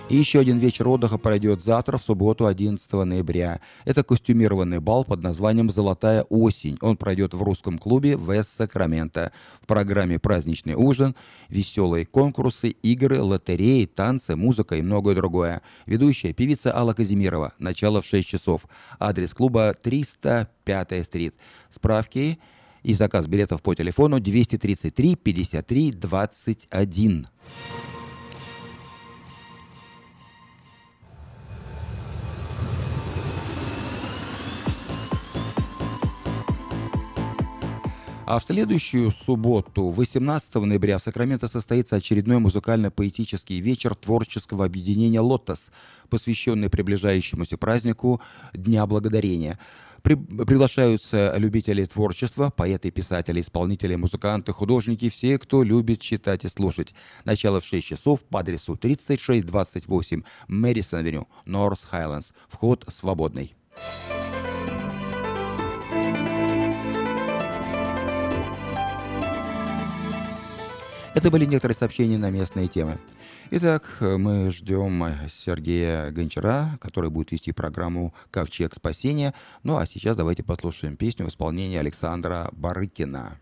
И 0.09 0.17
еще 0.17 0.39
один 0.39 0.59
вечер 0.59 0.87
отдыха 0.87 1.19
пройдет 1.19 1.65
завтра, 1.65 1.99
в 1.99 2.03
субботу, 2.03 2.47
11 2.47 2.93
ноября. 2.93 3.61
Это 3.85 4.05
костюмированный 4.05 4.79
бал 4.79 5.03
под 5.03 5.21
названием 5.21 5.69
«Золотая 5.69 6.23
осень». 6.23 6.79
Он 6.81 6.97
пройдет 6.97 7.35
в 7.35 7.43
русском 7.43 7.77
клубе 7.77 8.17
Вест 8.17 8.57
Сакраменто. 8.57 9.33
В 9.61 9.67
программе 9.67 10.21
праздничный 10.21 10.75
ужин, 10.75 11.17
веселые 11.49 12.07
конкурсы, 12.07 12.69
игры, 12.69 13.21
лотереи, 13.21 13.87
танцы, 13.87 14.37
музыка 14.37 14.77
и 14.77 14.83
многое 14.83 15.17
другое. 15.17 15.63
Ведущая 15.87 16.33
певица 16.33 16.73
Алла 16.77 16.93
Казимирова. 16.93 17.53
Начало 17.59 18.01
в 18.01 18.07
6 18.07 18.29
часов. 18.29 18.67
Адрес 19.01 19.35
клуба 19.35 19.75
305 19.75 21.05
стрит. 21.05 21.35
Справки 21.69 22.39
и 22.85 22.95
заказ 22.95 23.27
билетов 23.27 23.61
по 23.61 23.75
телефону 23.75 24.21
233 24.21 25.17
53 25.17 25.91
21. 25.91 27.27
А 38.27 38.41
в 38.41 38.45
следующую 38.45 39.13
субботу, 39.13 39.91
18 39.91 40.57
ноября, 40.57 40.99
в 40.99 41.03
Сакраменто 41.03 41.47
состоится 41.47 41.95
очередной 41.95 42.41
музыкально-поэтический 42.41 43.61
вечер 43.61 43.95
творческого 43.95 44.65
объединения 44.65 45.21
«Лотос», 45.21 45.71
посвященный 46.11 46.69
приближающемуся 46.69 47.57
празднику 47.57 48.21
Дня 48.53 48.85
Благодарения. 48.89 49.61
При, 50.03 50.17
приглашаются 50.17 51.35
любители 51.37 51.85
творчества, 51.85 52.51
поэты, 52.51 52.91
писатели, 52.91 53.41
исполнители, 53.41 53.95
музыканты, 53.95 54.53
художники, 54.53 55.09
все, 55.09 55.39
кто 55.39 55.63
любит 55.63 56.01
читать 56.01 56.45
и 56.45 56.49
слушать. 56.49 56.97
Начало 57.25 57.61
в 57.61 57.65
6 57.65 57.87
часов 57.87 58.25
по 58.25 58.41
адресу 58.41 58.77
3628 58.77 60.23
Мэрисон-авеню, 60.49 61.29
Норс 61.45 61.85
Хайлендс. 61.85 62.33
Вход 62.49 62.87
свободный. 62.89 63.55
Это 71.17 71.31
были 71.31 71.47
некоторые 71.47 71.75
сообщения 71.75 72.19
на 72.19 72.29
местные 72.29 72.69
темы. 72.69 72.99
Итак, 73.51 73.97
мы 74.01 74.53
ждем 74.53 75.03
Сергея 75.31 76.11
Гончара, 76.11 76.79
который 76.79 77.09
будет 77.09 77.33
вести 77.33 77.53
программу 77.53 78.13
«Ковчег 78.31 78.75
спасения». 78.75 79.33
Ну 79.63 79.79
а 79.79 79.87
сейчас 79.87 80.15
давайте 80.15 80.43
послушаем 80.43 80.99
песню 80.99 81.25
в 81.25 81.31
исполнении 81.31 81.79
Александра 81.79 82.51
Барыкина. 82.53 83.39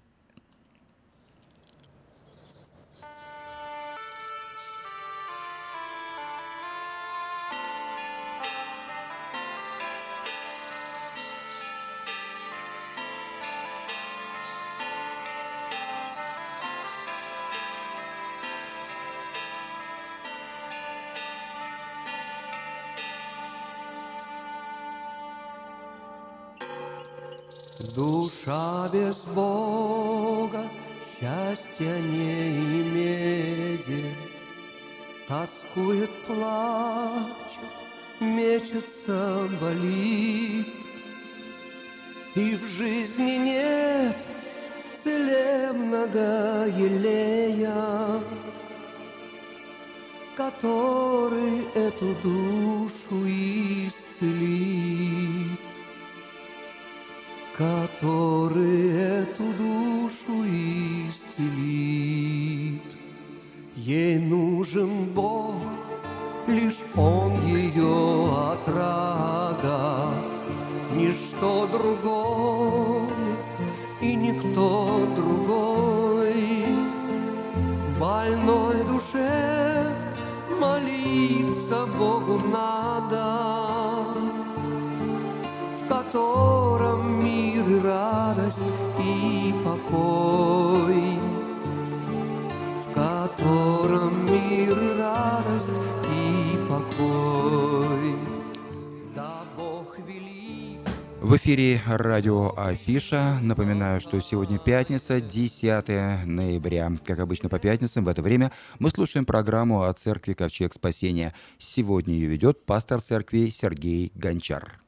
Радио 102.15 102.55
Афиша. 102.57 103.41
Напоминаю, 103.43 104.01
что 104.01 104.21
сегодня 104.21 104.61
пятница, 104.61 105.21
10 105.21 106.25
ноября. 106.25 106.93
Как 107.05 107.19
обычно 107.19 107.49
по 107.49 107.59
пятницам 107.59 108.05
в 108.05 108.09
это 108.09 108.23
время 108.23 108.53
мы 108.79 108.91
слушаем 108.91 109.27
программу 109.27 109.83
о 109.83 109.93
церкви 109.95 110.35
Ковчег 110.35 110.73
Спасения. 110.75 111.35
Сегодня 111.59 112.15
ее 112.15 112.29
ведет 112.29 112.65
пастор 112.65 113.01
церкви 113.01 113.53
Сергей 113.53 114.13
Гончар. 114.15 114.81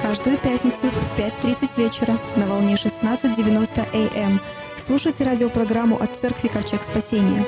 Каждую 0.00 0.38
пятницу 0.38 0.86
в 0.86 1.18
5.30 1.18 1.78
вечера 1.78 2.18
на 2.36 2.46
волне 2.46 2.76
16.90 2.76 4.24
АМ 4.24 4.40
слушайте 4.78 5.24
радиопрограмму 5.24 6.00
от 6.00 6.16
Церкви 6.16 6.48
Ковчег 6.48 6.82
Спасения. 6.82 7.44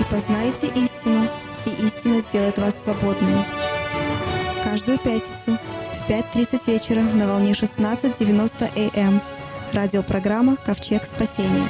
И 0.00 0.04
познаете 0.10 0.68
истину, 0.68 1.28
и 1.66 1.86
истина 1.86 2.20
сделает 2.20 2.56
вас 2.56 2.82
свободными. 2.82 3.73
Каждую 4.74 4.98
пятницу 4.98 5.52
в 5.92 6.10
5.30 6.10 6.72
вечера 6.72 7.00
на 7.00 7.28
волне 7.28 7.52
16.90 7.52 8.98
АМ 8.98 9.22
радиопрограмма 9.72 10.56
«Ковчег 10.56 11.04
спасения». 11.04 11.68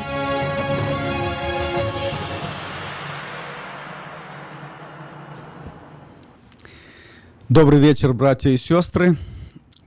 Добрый 7.50 7.78
вечер, 7.78 8.14
братья 8.14 8.48
и 8.48 8.56
сестры. 8.56 9.18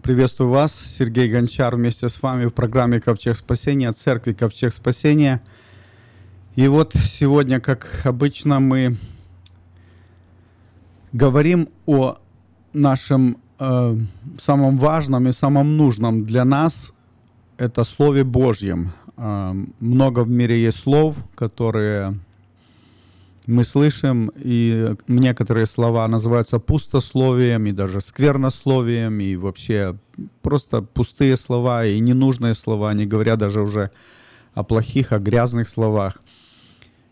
Приветствую 0.04 0.52
вас, 0.52 0.80
Сергей 0.80 1.28
Гончар, 1.28 1.76
вместе 1.76 2.10
с 2.10 2.22
вами 2.22 2.46
в 2.46 2.52
программе 2.52 3.02
«Ковчег 3.02 3.36
спасения» 3.36 3.92
церкви 3.94 4.34
«Ковчег 4.34 4.72
спасения». 4.72 5.42
И 6.56 6.68
вот 6.68 6.94
сегодня, 6.94 7.60
как 7.60 8.02
обычно, 8.04 8.60
мы 8.60 8.96
говорим 11.14 11.70
о 11.88 12.20
нашем 12.82 13.38
э, 13.60 13.98
самом 14.38 14.78
важном 14.78 15.28
и 15.28 15.32
самом 15.32 15.78
нужном 15.78 16.26
для 16.26 16.46
нас– 16.46 16.94
это 17.58 17.84
Слове 17.84 18.24
Божьем. 18.24 18.92
Э, 19.18 19.54
много 19.80 20.24
в 20.24 20.30
мире 20.30 20.62
есть 20.62 20.80
слов, 20.80 21.18
которые 21.36 22.20
мы 23.48 23.64
слышим, 23.64 24.32
и 24.36 24.94
некоторые 25.08 25.66
слова 25.66 26.08
называются 26.08 26.60
пустословием, 26.60 27.66
и 27.66 27.72
даже 27.72 28.02
сквернословием, 28.02 29.20
и 29.22 29.36
вообще 29.38 29.98
просто 30.42 30.82
пустые 30.82 31.38
слова, 31.38 31.86
и 31.86 31.98
ненужные 32.00 32.54
слова, 32.54 32.94
не 32.94 33.06
говоря 33.06 33.38
даже 33.38 33.62
уже 33.62 33.92
о 34.54 34.64
плохих, 34.64 35.14
о 35.14 35.20
грязных 35.20 35.70
словах. 35.70 36.22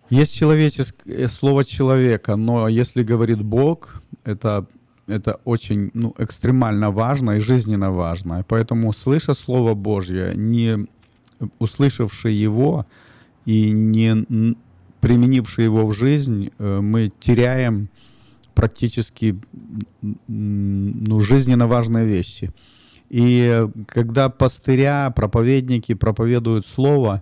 Есть 0.10 0.36
человеческое 0.36 1.28
слово 1.30 1.63
человека, 1.63 2.36
но 2.36 2.67
если 2.67 3.01
говорит 3.01 3.41
Бог, 3.41 4.01
это, 4.23 4.67
это 5.07 5.39
очень 5.45 5.91
ну, 5.93 6.13
экстремально 6.17 6.91
важно 6.91 7.32
и 7.32 7.39
жизненно 7.39 7.91
важно. 7.91 8.43
Поэтому, 8.47 8.93
слыша 8.93 9.34
Слово 9.34 9.73
Божье, 9.73 10.34
не 10.36 10.88
услышавший 11.59 12.34
его, 12.34 12.86
и 13.45 13.69
не 13.71 14.55
применивши 15.01 15.61
его 15.61 15.86
в 15.86 15.93
жизнь, 15.93 16.49
э, 16.57 16.80
мы 16.82 17.11
теряем 17.19 17.89
практически 18.55 19.39
ну, 20.27 21.19
жизненно 21.19 21.67
важные 21.67 22.05
вещи. 22.05 22.51
И 23.09 23.67
когда 23.88 24.30
пастыря, 24.30 25.11
проповедники 25.15 25.93
проповедуют 25.93 26.65
Слово, 26.65 27.21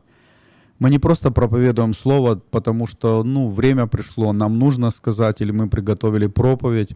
мы 0.80 0.90
не 0.90 1.00
просто 1.00 1.32
проповедуем 1.32 1.94
Слово, 1.94 2.42
потому 2.52 2.88
что 2.88 3.24
ну, 3.24 3.50
время 3.50 3.88
пришло, 3.88 4.32
нам 4.32 4.60
нужно 4.60 4.92
сказать, 4.92 5.42
или 5.42 5.52
мы 5.52 5.68
приготовили 5.68 6.28
проповедь. 6.28 6.96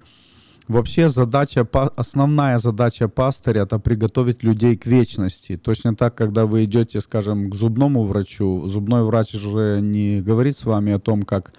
Вообще 0.68 1.07
задача, 1.07 1.65
основная 1.95 2.57
задача 2.57 3.07
пастыря– 3.07 3.61
это 3.63 3.80
приготовить 3.80 4.43
людей 4.43 4.76
к 4.76 4.86
вечности. 4.86 5.55
Точно 5.55 5.95
так, 5.95 6.13
когда 6.15 6.45
вы 6.45 6.65
идете, 6.65 6.99
скажем, 6.99 7.49
к 7.49 7.55
зубному 7.55 8.03
врачу, 8.03 8.68
зубной 8.68 9.03
врач 9.03 9.32
же 9.32 9.80
не 9.82 10.22
говорит 10.22 10.57
с 10.57 10.65
вами 10.65 10.91
о 10.91 10.99
том, 10.99 11.24
как 11.24 11.53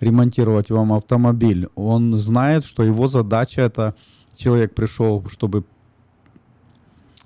ремонтировать 0.00 0.70
вам 0.70 0.94
автомобиль. 0.94 1.68
Он 1.74 2.16
знает, 2.16 2.64
что 2.64 2.82
его 2.82 3.08
задача– 3.08 3.60
это 3.62 3.94
человек 4.34 4.74
пришел, 4.74 5.22
чтобы 5.28 5.64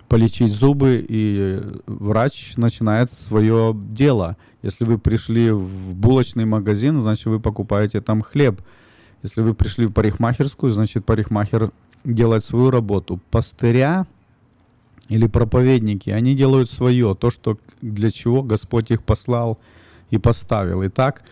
полечить 0.08 0.52
зубы, 0.52 1.04
и 1.08 1.62
врач 1.86 2.56
начинает 2.56 3.12
свое 3.12 3.72
дело. 3.72 4.36
Если 4.62 4.84
вы 4.84 4.98
пришли 4.98 5.52
в 5.52 5.94
булочный 5.94 6.44
магазин, 6.44 7.00
значит, 7.00 7.26
вы 7.26 7.38
покупаете 7.38 8.00
там 8.00 8.20
хлеб– 8.20 8.60
если 9.22 9.42
вы 9.42 9.54
пришли 9.54 9.86
в 9.86 9.92
парикмахерскую, 9.92 10.72
значит 10.72 11.04
парикмахер 11.04 11.72
делает 12.04 12.44
свою 12.44 12.70
работу. 12.70 13.20
Пастыря 13.30 14.06
или 15.08 15.26
проповедники, 15.26 16.10
они 16.10 16.34
делают 16.34 16.70
свое, 16.70 17.14
то, 17.14 17.30
что 17.30 17.58
для 17.82 18.10
чего 18.10 18.42
Господь 18.42 18.90
их 18.90 19.02
послал 19.02 19.58
и 20.10 20.18
поставил. 20.18 20.86
Итак, 20.86 21.22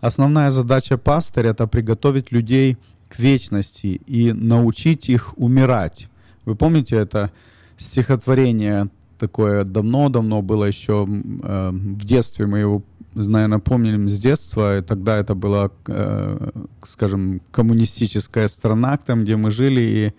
основная 0.00 0.50
задача 0.50 0.98
пастыря– 0.98 1.50
это 1.50 1.66
приготовить 1.66 2.30
людей 2.30 2.76
к 3.08 3.18
вечности 3.18 4.00
и 4.06 4.32
научить 4.32 5.08
их 5.08 5.36
умирать. 5.36 6.08
Вы 6.44 6.54
помните 6.54 6.96
это 6.96 7.30
стихотворение 7.76 8.88
такое 9.22 9.62
давно-давно 9.62 10.42
было 10.42 10.64
еще 10.64 11.06
э, 11.06 11.70
в 11.70 12.04
детстве. 12.04 12.46
Мы 12.46 12.58
его 12.58 12.82
наверное, 13.14 13.60
помним 13.60 14.08
с 14.08 14.18
детства, 14.18 14.78
и 14.78 14.82
тогда 14.82 15.16
это 15.16 15.36
была, 15.36 15.70
э, 15.86 16.50
скажем, 16.84 17.40
коммунистическая 17.52 18.48
страна, 18.48 18.96
там, 18.96 19.22
где 19.22 19.36
мы 19.36 19.52
жили, 19.52 19.80
и 19.80 20.12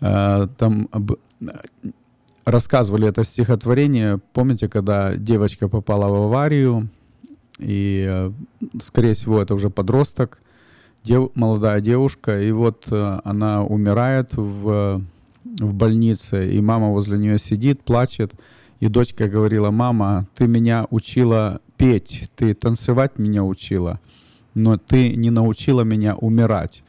э, 0.00 0.48
там 0.58 0.88
об, 0.92 1.12
рассказывали 2.44 3.08
это 3.08 3.24
стихотворение. 3.24 4.20
Помните, 4.32 4.68
когда 4.68 5.16
девочка 5.16 5.68
попала 5.68 6.08
в 6.08 6.22
аварию, 6.22 6.88
и, 7.58 8.08
э, 8.14 8.32
скорее 8.80 9.14
всего, 9.14 9.42
это 9.42 9.54
уже 9.54 9.70
подросток, 9.70 10.40
дев, 11.02 11.30
молодая 11.34 11.80
девушка, 11.80 12.40
и 12.40 12.52
вот 12.52 12.86
э, 12.92 13.20
она 13.24 13.64
умирает 13.64 14.36
в, 14.36 15.02
в 15.44 15.74
больнице, 15.74 16.50
и 16.52 16.60
мама 16.60 16.90
возле 16.90 17.18
нее 17.18 17.38
сидит, 17.38 17.82
плачет, 17.82 18.32
и 18.80 18.88
дочка 18.88 19.28
говорила, 19.28 19.70
мама, 19.70 20.28
ты 20.34 20.46
меня 20.46 20.86
учила 20.90 21.60
петь, 21.76 22.30
ты 22.36 22.54
танцевать 22.54 23.18
меня 23.18 23.44
учила, 23.44 24.00
но 24.54 24.76
ты 24.76 25.14
не 25.16 25.30
научила 25.30 25.82
меня 25.82 26.16
умирать. 26.16 26.82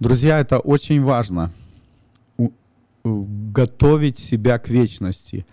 Друзья, 0.00 0.40
это 0.40 0.58
очень 0.58 1.02
важно. 1.02 1.52
Готовить 3.04 4.18
себя 4.18 4.58
к 4.58 4.68
вечности. 4.68 5.46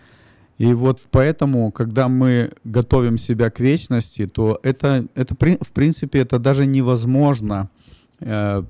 И 0.57 0.73
вот 0.73 1.01
поэтому, 1.09 1.71
когда 1.71 2.09
мы 2.09 2.51
готовим 2.63 3.17
себя 3.17 3.49
к 3.49 3.59
вечности, 3.59 4.27
то 4.27 4.59
это, 4.61 5.05
это 5.15 5.33
в 5.35 5.71
принципе, 5.71 6.19
это 6.19 6.37
даже 6.37 6.65
невозможно 6.65 7.69
э, 8.19 8.63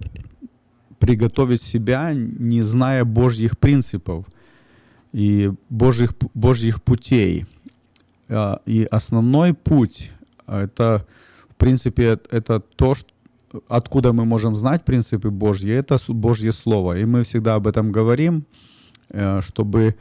приготовить 0.99 1.61
себя, 1.61 2.13
не 2.13 2.61
зная 2.61 3.05
Божьих 3.05 3.57
принципов 3.57 4.25
и 5.11 5.51
Божьих, 5.69 6.13
Божьих 6.33 6.83
путей. 6.83 7.45
А, 8.27 8.61
и 8.65 8.87
основной 8.91 9.53
путь, 9.53 10.11
а, 10.45 10.63
это, 10.63 11.07
в 11.49 11.55
принципе, 11.55 12.19
это 12.29 12.59
то, 12.59 12.95
что 12.95 13.09
откуда 13.67 14.13
мы 14.13 14.25
можем 14.25 14.55
знать 14.55 14.85
принципы 14.85 15.29
Божьи, 15.29 15.73
это 15.73 15.97
Божье 16.07 16.51
Слово. 16.51 16.99
И 16.99 17.05
мы 17.05 17.23
всегда 17.23 17.55
об 17.55 17.67
этом 17.67 17.91
говорим, 17.91 18.45
э, 19.09 19.41
чтобы 19.41 19.95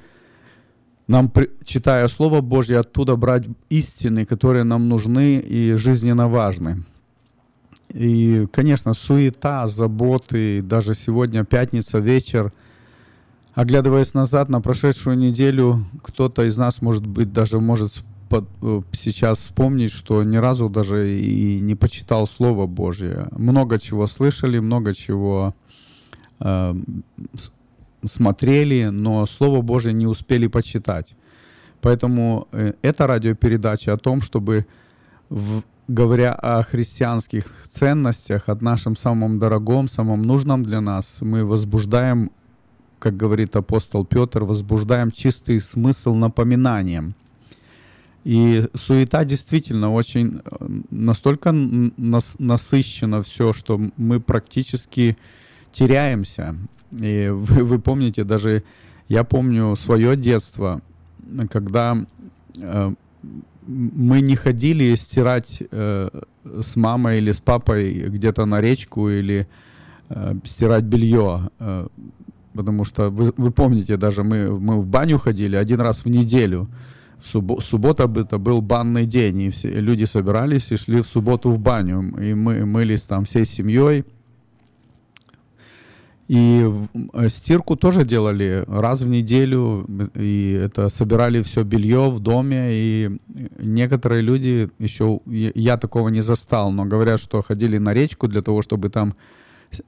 нам, 1.06 1.32
читая 1.64 2.08
Слово 2.08 2.40
Божье, 2.40 2.78
оттуда 2.78 3.16
брать 3.16 3.46
истины, 3.70 4.26
которые 4.26 4.64
нам 4.64 4.88
нужны 4.88 5.38
и 5.38 5.74
жизненно 5.74 6.28
важны. 6.28 6.84
И, 7.90 8.46
конечно, 8.52 8.92
суета, 8.92 9.66
заботы, 9.66 10.62
даже 10.62 10.94
сегодня 10.94 11.44
пятница, 11.44 11.98
вечер, 11.98 12.52
оглядываясь 13.54 14.14
назад 14.14 14.48
на 14.50 14.60
прошедшую 14.60 15.16
неделю, 15.16 15.84
кто-то 16.02 16.44
из 16.44 16.56
нас, 16.58 16.82
может 16.82 17.06
быть, 17.06 17.32
даже 17.32 17.60
может 17.60 18.04
э, 18.30 18.82
сейчас 18.92 19.38
вспомнить, 19.38 19.90
что 19.90 20.22
ни 20.22 20.36
разу 20.36 20.68
даже 20.68 21.18
и 21.18 21.60
не 21.60 21.74
почитал 21.74 22.28
Слово 22.28 22.66
Божье. 22.66 23.28
Много 23.32 23.78
чего 23.78 24.06
слышали, 24.06 24.58
много 24.58 24.94
чего 24.94 25.54
э, 26.40 26.74
смотрели, 28.04 28.84
но 28.84 29.24
Слово 29.26 29.62
Божье 29.62 29.92
не 29.92 30.06
успели 30.06 30.46
почитать. 30.46 31.16
Поэтому 31.80 32.48
э, 32.52 32.74
эта 32.82 33.06
радиопередача 33.06 33.94
о 33.94 33.98
том, 33.98 34.20
чтобы, 34.20 34.66
в, 35.30 35.62
говоря 35.88 36.32
о 36.32 36.62
христианских 36.62 37.44
ценностях, 37.68 38.48
о 38.48 38.56
нашем 38.60 38.96
самом 38.96 39.38
дорогом, 39.38 39.88
самом 39.88 40.22
нужном 40.22 40.62
для 40.62 40.80
нас, 40.80 41.18
мы 41.20 41.44
возбуждаем, 41.44 42.30
как 42.98 43.16
говорит 43.16 43.56
апостол 43.56 44.04
Петр, 44.04 44.44
возбуждаем 44.44 45.10
чистый 45.10 45.60
смысл 45.60 46.14
напоминанием– 46.14 47.14
и 48.28 48.68
суета 48.74 49.24
действительно 49.24 49.90
очень 49.90 50.42
э, 50.44 50.68
настолько 50.90 51.50
нас, 51.50 52.36
насыщена 52.38 53.22
все, 53.22 53.54
что 53.54 53.80
мы 53.96 54.20
практически 54.20 55.16
теряемся. 55.72 56.54
И 56.90 57.28
вы, 57.32 57.64
вы 57.64 57.78
помните, 57.78 58.24
даже 58.24 58.64
я 59.08 59.24
помню 59.24 59.74
свое 59.76 60.14
детство, 60.14 60.82
когда 61.50 61.96
э, 62.58 62.92
мы 63.68 64.20
не 64.22 64.34
ходили 64.34 64.94
стирать 64.94 65.62
э, 65.70 66.08
с 66.44 66.76
мамой 66.76 67.18
или 67.18 67.32
с 67.32 67.40
папой 67.40 68.08
где-то 68.08 68.46
на 68.46 68.60
речку 68.60 69.10
или 69.10 69.46
э, 70.08 70.34
стирать 70.44 70.84
белье. 70.84 71.50
Э, 71.58 71.86
потому 72.54 72.84
что 72.84 73.10
вы, 73.10 73.32
вы 73.36 73.50
помните, 73.50 73.96
даже 73.96 74.24
мы, 74.24 74.58
мы 74.58 74.80
в 74.80 74.86
баню 74.86 75.18
ходили 75.18 75.56
один 75.56 75.80
раз 75.80 76.04
в 76.04 76.08
неделю 76.08 76.68
в 77.18 77.34
суббо- 77.34 77.60
суббота 77.60 78.10
это 78.16 78.38
был 78.38 78.60
банный 78.60 79.06
день, 79.06 79.40
и 79.42 79.50
все 79.50 79.68
люди 79.68 80.04
собирались 80.04 80.72
и 80.72 80.76
шли 80.76 81.02
в 81.02 81.06
субботу 81.06 81.50
в 81.50 81.58
баню, 81.58 82.00
и 82.20 82.34
мы 82.34 82.64
мылись 82.64 83.02
там 83.02 83.24
всей 83.24 83.44
семьей. 83.44 84.04
И 86.28 86.70
э, 87.14 87.28
стирку 87.30 87.74
тоже 87.74 88.04
делали 88.04 88.62
раз 88.66 89.00
в 89.00 89.08
неделю, 89.08 89.86
и 90.14 90.52
это 90.52 90.90
собирали 90.90 91.42
все 91.42 91.64
белье 91.64 92.10
в 92.10 92.20
доме, 92.20 92.68
и 92.70 93.18
некоторые 93.58 94.20
люди 94.20 94.70
еще, 94.78 95.20
я 95.26 95.78
такого 95.78 96.10
не 96.10 96.20
застал, 96.20 96.70
но 96.70 96.84
говорят, 96.84 97.18
что 97.18 97.42
ходили 97.42 97.78
на 97.78 97.94
речку 97.94 98.28
для 98.28 98.42
того, 98.42 98.60
чтобы 98.60 98.90
там 98.90 99.14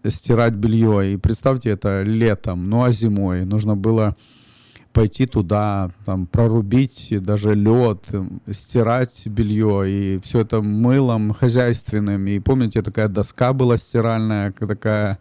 стирать 0.09 0.55
белье. 0.55 1.13
И 1.13 1.17
представьте, 1.19 1.71
это 1.71 2.03
летом, 2.03 2.71
ну 2.71 2.85
а 2.85 2.93
зимой 2.93 3.45
нужно 3.45 3.77
было 3.77 4.17
пойти 4.93 5.27
туда, 5.27 5.91
там, 6.05 6.27
прорубить 6.27 7.09
даже 7.21 7.55
лед, 7.55 8.09
стирать 8.51 9.27
белье, 9.27 9.85
и 9.87 10.21
все 10.25 10.41
это 10.41 10.63
мылом 10.63 11.33
хозяйственным. 11.33 12.27
И 12.27 12.39
помните, 12.41 12.83
такая 12.83 13.09
доска 13.09 13.53
была 13.53 13.77
стиральная, 13.77 14.53
такая, 14.53 15.19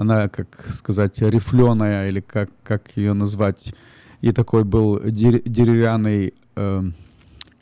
она, 0.00 0.28
как 0.28 0.66
сказать, 0.72 1.20
рифленая, 1.20 2.08
или 2.08 2.20
как, 2.20 2.48
как 2.62 2.96
ее 2.96 3.12
назвать. 3.12 3.74
И 4.22 4.32
такой 4.32 4.64
был 4.64 4.98
деревянный 5.04 6.32
э, 6.56 6.82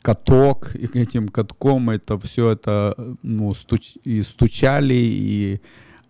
каток, 0.01 0.73
и 0.73 0.85
этим 0.97 1.27
катком 1.27 1.89
это 1.89 2.17
все 2.17 2.51
это 2.51 2.95
ну, 3.23 3.53
стуч, 3.53 3.97
и 4.05 4.21
стучали, 4.21 4.93
и 4.93 5.61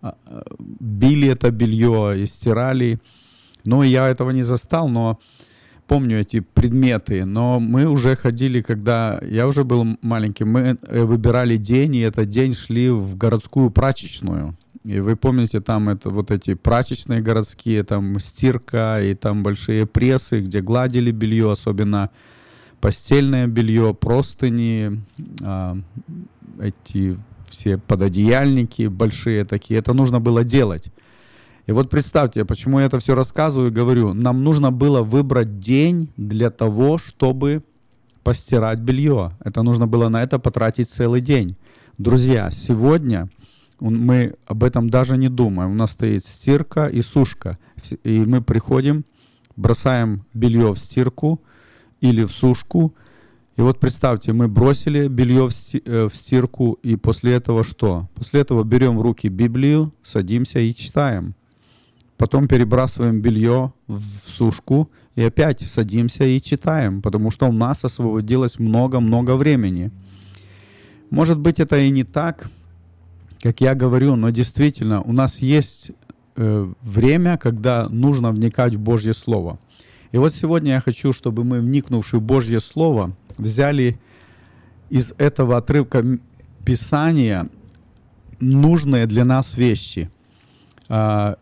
э, 0.02 0.12
били 0.60 1.28
это 1.28 1.50
белье, 1.50 2.22
и 2.22 2.26
стирали. 2.26 3.00
Но 3.64 3.82
я 3.82 4.08
этого 4.08 4.30
не 4.30 4.44
застал, 4.44 4.88
но 4.88 5.18
помню 5.88 6.20
эти 6.20 6.40
предметы. 6.40 7.24
Но 7.24 7.58
мы 7.58 7.86
уже 7.86 8.14
ходили, 8.14 8.62
когда 8.62 9.20
я 9.22 9.48
уже 9.48 9.64
был 9.64 9.98
маленький, 10.00 10.44
мы 10.44 10.78
э, 10.86 11.02
выбирали 11.02 11.56
день, 11.56 11.96
и 11.96 12.00
этот 12.00 12.28
день 12.28 12.54
шли 12.54 12.88
в 12.90 13.16
городскую 13.16 13.70
прачечную. 13.70 14.56
И 14.84 14.98
вы 15.00 15.14
помните, 15.14 15.60
там 15.60 15.90
это 15.90 16.08
вот 16.08 16.30
эти 16.30 16.54
прачечные 16.54 17.20
городские, 17.20 17.84
там 17.84 18.18
стирка 18.18 19.00
и 19.02 19.14
там 19.14 19.42
большие 19.42 19.84
прессы, 19.86 20.40
где 20.40 20.62
гладили 20.62 21.10
белье, 21.10 21.52
особенно 21.52 22.10
постельное 22.80 23.46
белье, 23.46 23.92
простыни, 23.92 25.02
а, 25.42 25.76
эти 26.58 27.18
все 27.50 27.76
пододеяльники 27.76 28.86
большие 28.86 29.44
такие. 29.44 29.80
Это 29.80 29.92
нужно 29.92 30.18
было 30.18 30.44
делать. 30.44 30.90
И 31.66 31.72
вот 31.72 31.90
представьте, 31.90 32.44
почему 32.46 32.80
я 32.80 32.86
это 32.86 32.98
все 32.98 33.14
рассказываю 33.14 33.70
и 33.70 33.74
говорю. 33.74 34.14
Нам 34.14 34.42
нужно 34.42 34.72
было 34.72 35.02
выбрать 35.02 35.60
день 35.60 36.10
для 36.16 36.50
того, 36.50 36.96
чтобы 36.96 37.62
постирать 38.22 38.78
белье. 38.78 39.32
Это 39.44 39.62
нужно 39.62 39.86
было 39.86 40.08
на 40.08 40.22
это 40.22 40.38
потратить 40.38 40.88
целый 40.88 41.20
день. 41.20 41.56
Друзья, 41.98 42.50
сегодня 42.50 43.28
мы 43.80 44.34
об 44.46 44.64
этом 44.64 44.90
даже 44.90 45.16
не 45.16 45.28
думаем. 45.28 45.72
У 45.72 45.74
нас 45.74 45.92
стоит 45.92 46.24
стирка 46.24 46.86
и 46.86 47.02
сушка. 47.02 47.58
И 48.04 48.20
мы 48.20 48.42
приходим, 48.42 49.04
бросаем 49.56 50.24
белье 50.34 50.72
в 50.72 50.78
стирку 50.78 51.40
или 52.00 52.24
в 52.24 52.30
сушку. 52.30 52.94
И 53.56 53.62
вот 53.62 53.78
представьте, 53.78 54.32
мы 54.32 54.48
бросили 54.48 55.08
белье 55.08 55.48
в, 55.48 55.52
э, 55.74 56.08
стирку, 56.12 56.78
и 56.82 56.96
после 56.96 57.32
этого 57.32 57.64
что? 57.64 58.08
После 58.14 58.40
этого 58.40 58.64
берем 58.64 58.96
в 58.98 59.02
руки 59.02 59.28
Библию, 59.28 59.92
садимся 60.02 60.60
и 60.60 60.74
читаем. 60.74 61.34
Потом 62.16 62.48
перебрасываем 62.48 63.20
белье 63.20 63.72
в 63.86 64.02
сушку 64.26 64.90
и 65.14 65.22
опять 65.22 65.60
садимся 65.62 66.24
и 66.24 66.40
читаем, 66.40 67.02
потому 67.02 67.30
что 67.30 67.46
у 67.48 67.52
нас 67.52 67.84
освободилось 67.84 68.58
много-много 68.58 69.36
времени. 69.36 69.90
Может 71.10 71.38
быть, 71.38 71.60
это 71.60 71.78
и 71.78 71.90
не 71.90 72.04
так, 72.04 72.50
как 73.40 73.60
я 73.60 73.74
говорю, 73.74 74.16
но 74.16 74.30
действительно 74.30 75.00
у 75.00 75.12
нас 75.12 75.38
есть 75.38 75.92
э, 76.36 76.72
время, 76.82 77.38
когда 77.38 77.88
нужно 77.88 78.30
вникать 78.30 78.74
в 78.74 78.80
Божье 78.80 79.14
Слово. 79.14 79.58
И 80.12 80.18
вот 80.18 80.34
сегодня 80.34 80.72
я 80.72 80.80
хочу, 80.80 81.12
чтобы 81.12 81.44
мы, 81.44 81.60
вникнувши 81.60 82.18
в 82.18 82.22
Божье 82.22 82.60
Слово, 82.60 83.16
взяли 83.38 83.98
из 84.90 85.14
этого 85.18 85.56
отрывка 85.56 86.04
Писания 86.64 87.48
нужные 88.40 89.06
для 89.06 89.24
нас 89.24 89.56
вещи. 89.56 90.10
А, 90.88 91.36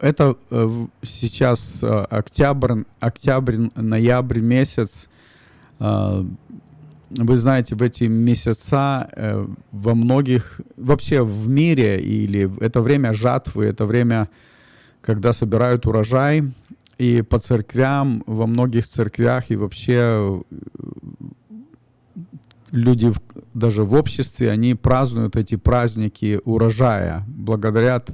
это 0.00 0.36
э, 0.50 0.86
сейчас 1.02 1.82
э, 1.82 1.86
октябрь, 1.86 2.84
октябрь, 3.00 3.56
ноябрь 3.74 4.40
месяц. 4.40 5.08
Вы 7.10 7.38
знаете, 7.38 7.74
в 7.74 7.82
эти 7.82 8.04
месяца 8.04 9.08
э, 9.12 9.46
во 9.72 9.94
многих, 9.94 10.60
вообще 10.76 11.22
в 11.22 11.48
мире, 11.48 12.00
или 12.00 12.50
это 12.60 12.82
время 12.82 13.14
жатвы, 13.14 13.64
это 13.64 13.86
время, 13.86 14.28
когда 15.00 15.32
собирают 15.32 15.86
урожай, 15.86 16.42
и 16.98 17.22
по 17.22 17.38
церквям, 17.38 18.22
во 18.26 18.46
многих 18.46 18.86
церквях, 18.86 19.50
и 19.50 19.56
вообще 19.56 20.42
люди 22.70 23.12
даже 23.54 23.84
в 23.84 23.94
обществе, 23.94 24.50
они 24.50 24.74
празднуют 24.74 25.36
эти 25.36 25.56
праздники 25.56 26.40
урожая, 26.44 27.24
благодарят 27.26 28.10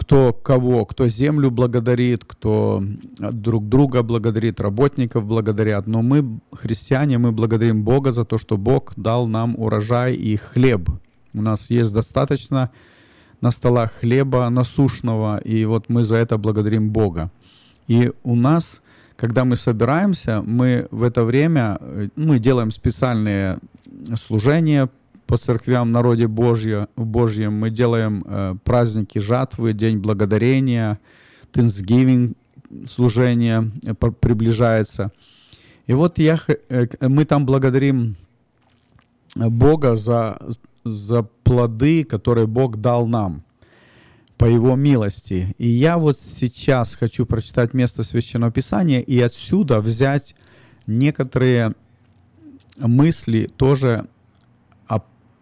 кто 0.00 0.32
кого, 0.32 0.86
кто 0.86 1.08
землю 1.08 1.50
благодарит, 1.50 2.24
кто 2.26 2.82
друг 3.18 3.68
друга 3.68 4.02
благодарит, 4.02 4.58
работников 4.58 5.26
благодарят. 5.26 5.86
Но 5.86 6.00
мы, 6.00 6.40
христиане, 6.52 7.18
мы 7.18 7.32
благодарим 7.32 7.84
Бога 7.84 8.10
за 8.10 8.24
то, 8.24 8.38
что 8.38 8.56
Бог 8.56 8.94
дал 8.96 9.26
нам 9.26 9.54
урожай 9.58 10.14
и 10.14 10.36
хлеб. 10.36 10.88
У 11.34 11.42
нас 11.42 11.68
есть 11.68 11.92
достаточно 11.92 12.70
на 13.42 13.50
столах 13.50 13.92
хлеба 13.92 14.48
насушного, 14.48 15.36
и 15.36 15.66
вот 15.66 15.90
мы 15.90 16.02
за 16.02 16.16
это 16.16 16.38
благодарим 16.38 16.90
Бога. 16.90 17.30
И 17.86 18.10
у 18.22 18.36
нас, 18.36 18.80
когда 19.16 19.44
мы 19.44 19.56
собираемся, 19.56 20.40
мы 20.40 20.88
в 20.90 21.02
это 21.02 21.24
время, 21.24 21.76
э, 21.78 22.08
мы 22.16 22.38
делаем 22.38 22.70
специальные 22.70 23.58
служения 24.16 24.88
по 25.30 25.36
церквям 25.36 25.92
народе 25.92 26.26
Божье, 26.26 26.88
Божьем. 26.96 27.52
Мы 27.52 27.70
делаем 27.70 28.24
э, 28.26 28.56
праздники 28.64 29.20
жатвы, 29.20 29.74
День 29.74 29.98
благодарения, 29.98 30.98
Thanksgiving 31.52 32.36
служение 32.84 33.70
э, 33.86 33.94
приближается. 33.94 35.12
И 35.86 35.92
вот 35.92 36.18
я, 36.18 36.36
э, 36.68 36.86
мы 37.00 37.24
там 37.26 37.46
благодарим 37.46 38.16
Бога 39.36 39.94
за, 39.94 40.36
за 40.84 41.22
плоды, 41.22 42.02
которые 42.02 42.48
Бог 42.48 42.78
дал 42.78 43.06
нам 43.06 43.44
по 44.36 44.46
Его 44.46 44.74
милости. 44.74 45.54
И 45.58 45.68
я 45.68 45.96
вот 45.96 46.18
сейчас 46.18 46.96
хочу 46.96 47.24
прочитать 47.24 47.72
место 47.72 48.02
Священного 48.02 48.50
Писания 48.50 48.98
и 48.98 49.20
отсюда 49.20 49.80
взять 49.80 50.34
некоторые 50.88 51.76
мысли 52.78 53.48
тоже 53.56 54.08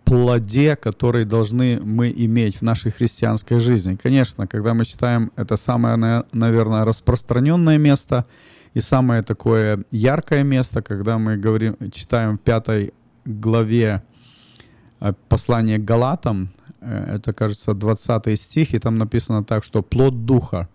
плоде, 0.08 0.74
который 0.76 1.24
должны 1.24 1.80
мы 1.82 2.12
иметь 2.16 2.56
в 2.56 2.62
нашей 2.62 2.90
христианской 2.90 3.60
жизни. 3.60 3.96
Конечно, 4.02 4.46
когда 4.46 4.72
мы 4.72 4.84
читаем, 4.84 5.30
это 5.36 5.56
самое, 5.56 6.24
наверное, 6.32 6.84
распространенное 6.84 7.78
место 7.78 8.24
и 8.72 8.80
самое 8.80 9.22
такое 9.22 9.84
яркое 9.90 10.44
место, 10.44 10.82
когда 10.82 11.18
мы 11.18 11.36
говорим, 11.36 11.76
читаем 11.92 12.38
в 12.38 12.40
пятой 12.40 12.94
главе 13.26 14.02
э, 15.00 15.12
послания 15.28 15.78
к 15.78 15.84
Галатам, 15.84 16.48
э, 16.80 17.16
это, 17.16 17.32
кажется, 17.34 17.74
20 17.74 18.40
стих, 18.40 18.74
и 18.74 18.78
там 18.78 18.96
написано 18.96 19.44
так, 19.44 19.62
что 19.62 19.82
плод 19.82 20.24
Духа, 20.24 20.68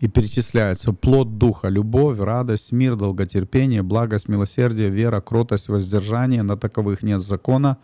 и 0.00 0.08
перечисляется 0.08 0.92
плод 0.92 1.38
Духа, 1.38 1.68
любовь, 1.68 2.18
радость, 2.18 2.72
мир, 2.72 2.96
долготерпение, 2.96 3.82
благость, 3.82 4.28
милосердие, 4.28 4.90
вера, 4.90 5.20
кротость, 5.20 5.68
воздержание, 5.68 6.42
на 6.42 6.56
таковых 6.56 7.02
нет 7.02 7.20
закона, 7.20 7.78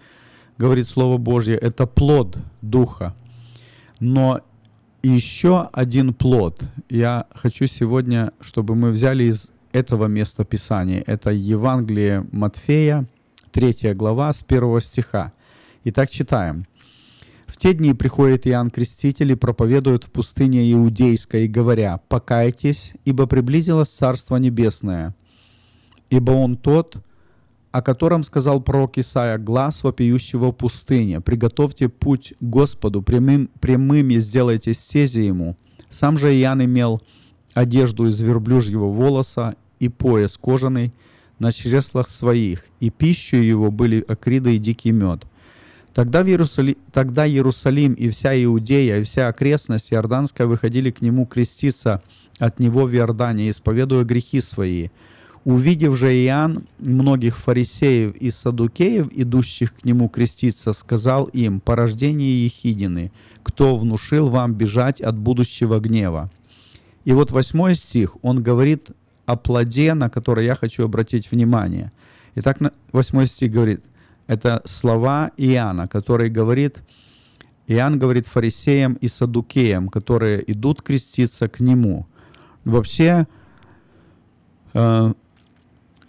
говорит 0.62 0.86
Слово 0.86 1.18
Божье, 1.18 1.56
это 1.56 1.88
плод 1.88 2.38
Духа. 2.60 3.16
Но 3.98 4.42
еще 5.02 5.68
один 5.72 6.14
плод. 6.14 6.62
Я 6.88 7.26
хочу 7.34 7.66
сегодня, 7.66 8.32
чтобы 8.40 8.76
мы 8.76 8.92
взяли 8.92 9.24
из 9.24 9.50
этого 9.72 10.06
места 10.06 10.44
Писания. 10.44 11.02
Это 11.04 11.30
Евангелие 11.30 12.24
Матфея, 12.30 13.08
3 13.50 13.92
глава, 13.94 14.32
с 14.32 14.44
1 14.46 14.80
стиха. 14.82 15.32
Итак, 15.82 16.10
читаем. 16.10 16.64
«В 17.46 17.56
те 17.56 17.74
дни 17.74 17.92
приходит 17.92 18.46
Иоанн 18.46 18.70
Креститель 18.70 19.32
и 19.32 19.34
проповедует 19.34 20.04
в 20.04 20.12
пустыне 20.12 20.72
Иудейской, 20.72 21.48
говоря, 21.48 21.98
«Покайтесь, 22.08 22.92
ибо 23.04 23.26
приблизилось 23.26 23.88
Царство 23.88 24.36
Небесное. 24.36 25.16
Ибо 26.08 26.30
Он 26.30 26.56
тот, 26.56 27.02
о 27.72 27.80
котором 27.80 28.22
сказал 28.22 28.60
пророк 28.60 28.98
Исаия, 28.98 29.38
глаз 29.38 29.82
вопиющего 29.82 30.52
в 30.52 30.52
пустыне, 30.52 31.22
приготовьте 31.22 31.88
путь 31.88 32.34
Господу, 32.40 33.00
прямым, 33.00 33.48
прямыми 33.60 34.18
сделайте 34.18 34.74
стези 34.74 35.22
ему. 35.22 35.56
Сам 35.88 36.18
же 36.18 36.34
Иоанн 36.38 36.66
имел 36.66 37.02
одежду 37.54 38.06
из 38.06 38.20
верблюжьего 38.20 38.86
волоса 38.86 39.56
и 39.80 39.88
пояс 39.88 40.36
кожаный 40.36 40.92
на 41.38 41.50
чреслах 41.50 42.08
своих, 42.08 42.66
и 42.78 42.90
пищу 42.90 43.38
его 43.38 43.70
были 43.70 44.04
акриды 44.06 44.56
и 44.56 44.58
дикий 44.58 44.92
мед. 44.92 45.24
Тогда, 45.94 46.22
в 46.22 46.28
Иерусали... 46.28 46.76
Тогда 46.92 47.26
Иерусалим 47.26 47.94
и 47.94 48.08
вся 48.10 48.32
Иудея, 48.44 48.98
и 48.98 49.02
вся 49.02 49.28
окрестность 49.28 49.92
Иорданская 49.92 50.46
выходили 50.46 50.90
к 50.90 51.00
нему 51.00 51.26
креститься 51.26 52.02
от 52.38 52.60
него 52.60 52.84
в 52.84 52.94
Иордане, 52.94 53.48
исповедуя 53.48 54.04
грехи 54.04 54.40
свои– 54.40 54.88
Увидев 55.44 55.96
же 55.96 56.14
Иоанн 56.14 56.66
многих 56.78 57.36
фарисеев 57.36 58.14
и 58.14 58.30
садукеев, 58.30 59.08
идущих 59.12 59.74
к 59.74 59.84
нему 59.84 60.08
креститься, 60.08 60.72
сказал 60.72 61.24
им, 61.24 61.58
«Порождение 61.58 62.44
Ехидины, 62.44 63.10
кто 63.42 63.76
внушил 63.76 64.28
вам 64.28 64.54
бежать 64.54 65.00
от 65.00 65.18
будущего 65.18 65.80
гнева?» 65.80 66.30
И 67.04 67.12
вот 67.12 67.32
восьмой 67.32 67.74
стих, 67.74 68.16
он 68.22 68.40
говорит 68.40 68.90
о 69.26 69.36
плоде, 69.36 69.94
на 69.94 70.08
который 70.08 70.44
я 70.44 70.54
хочу 70.54 70.84
обратить 70.84 71.30
внимание. 71.30 71.90
Итак, 72.36 72.58
восьмой 72.92 73.26
стих 73.26 73.50
говорит, 73.50 73.84
это 74.28 74.62
слова 74.64 75.32
Иоанна, 75.36 75.88
который 75.88 76.30
говорит, 76.30 76.80
Иоанн 77.66 77.98
говорит 77.98 78.26
фарисеям 78.28 78.94
и 78.94 79.08
садукеям, 79.08 79.88
которые 79.88 80.50
идут 80.50 80.82
креститься 80.82 81.48
к 81.48 81.58
нему. 81.58 82.06
Вообще, 82.64 83.26
э, 84.74 85.14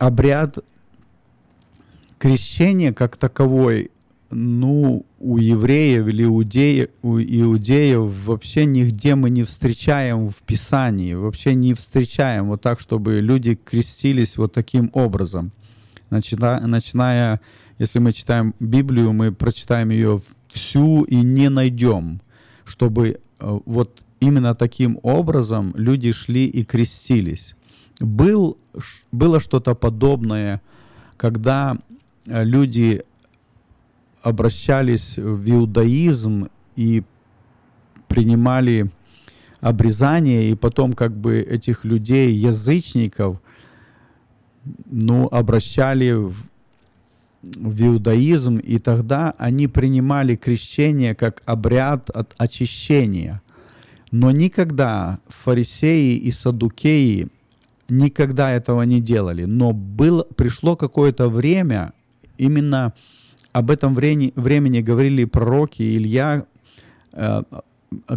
обряд 0.06 0.58
крещения 2.20 2.92
как 2.92 3.16
таковой, 3.16 3.92
ну, 4.32 5.06
у 5.20 5.38
евреев 5.38 6.08
или 6.08 6.26
у 6.26 6.42
иудеев 6.42 8.26
вообще 8.26 8.66
нигде 8.66 9.16
мы 9.16 9.30
не 9.30 9.44
встречаем 9.44 10.30
в 10.30 10.42
Писании, 10.42 11.14
вообще 11.14 11.56
не 11.56 11.74
встречаем 11.74 12.48
вот 12.48 12.62
так, 12.62 12.82
чтобы 12.82 13.22
люди 13.22 13.56
крестились 13.56 14.36
вот 14.36 14.52
таким 14.52 14.90
образом. 14.94 15.52
Начиная, 16.10 16.60
начиная 16.68 17.40
если 17.80 18.00
мы 18.00 18.12
читаем 18.12 18.54
Библию, 18.60 19.14
мы 19.14 19.32
прочитаем 19.32 19.90
ее 19.90 20.22
всю 20.50 21.04
и 21.04 21.16
не 21.16 21.50
найдем, 21.50 22.20
чтобы 22.66 23.20
э, 23.40 23.60
вот 23.66 24.04
именно 24.20 24.54
таким 24.54 25.00
образом 25.02 25.74
люди 25.76 26.12
шли 26.12 26.46
и 26.46 26.66
крестились. 26.66 27.56
Был, 28.00 28.58
было 29.12 29.40
что-то 29.40 29.76
подобное, 29.76 30.62
когда 31.18 31.78
э, 32.26 32.44
люди 32.44 33.04
обращались 34.22 35.18
в 35.18 35.50
иудаизм 35.50 36.48
и 36.76 37.04
принимали 38.08 38.90
обрезание, 39.60 40.52
и 40.52 40.56
потом 40.56 40.94
как 40.94 41.16
бы 41.16 41.40
этих 41.40 41.86
людей, 41.86 42.34
язычников, 42.34 43.40
ну, 44.86 45.28
обращали 45.28 46.12
в, 46.12 46.36
в 47.42 47.82
иудаизм, 47.82 48.58
и 48.58 48.80
тогда 48.80 49.34
они 49.38 49.68
принимали 49.68 50.36
крещение 50.36 51.16
как 51.16 51.42
обряд 51.46 52.10
от 52.10 52.34
очищения. 52.38 53.42
Но 54.12 54.32
никогда 54.32 55.20
фарисеи 55.28 56.18
и 56.18 56.32
садукеи 56.32 57.30
никогда 57.90 58.52
этого 58.52 58.84
не 58.84 59.02
делали. 59.02 59.46
Но 59.46 59.72
был, 59.74 60.26
пришло 60.36 60.76
какое-то 60.76 61.30
время, 61.30 61.94
именно 62.38 62.94
об 63.52 63.70
этом 63.70 63.94
времени, 63.96 64.34
времени 64.36 64.82
говорили 64.82 65.26
пророки 65.26 65.82
Илья, 65.82 66.46
э, 67.12 67.44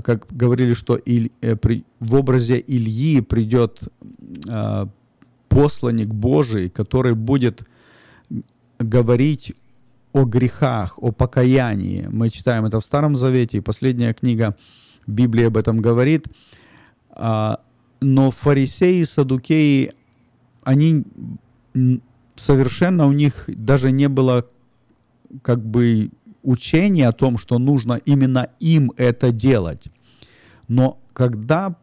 как 0.03 0.27
говорили, 0.31 0.75
что 0.75 0.99
э, 0.99 1.57
в 2.01 2.15
образе 2.15 2.63
Ильи 2.67 3.21
придет 3.21 3.83
э, 4.49 4.87
посланник 5.49 6.09
Божий, 6.09 6.71
который 6.71 7.15
будет 7.15 7.63
говорить 8.79 9.55
о 10.13 10.25
грехах, 10.25 10.99
о 10.99 11.13
покаянии. 11.13 12.09
Мы 12.11 12.31
читаем 12.31 12.65
это 12.65 12.81
в 12.81 12.85
Старом 12.85 13.17
Завете, 13.17 13.59
и 13.59 13.61
последняя 13.61 14.15
книга 14.15 14.57
Библии 15.07 15.45
об 15.45 15.57
этом 15.57 15.81
говорит. 15.81 16.27
А, 17.11 17.61
но 18.01 18.31
фарисеи, 18.31 19.03
садукеи, 19.03 19.93
они 20.63 21.05
совершенно 22.37 23.07
у 23.07 23.13
них 23.13 23.45
даже 23.49 23.91
не 23.91 24.09
было 24.09 24.47
как 25.43 25.65
бы 25.65 26.11
учения 26.43 27.09
о 27.09 27.13
том, 27.13 27.39
что 27.39 27.59
нужно 27.59 28.01
именно 28.05 28.51
им 28.61 28.93
это 28.97 29.33
делать. 29.33 29.89
Но 30.69 30.99
когда 31.13 31.77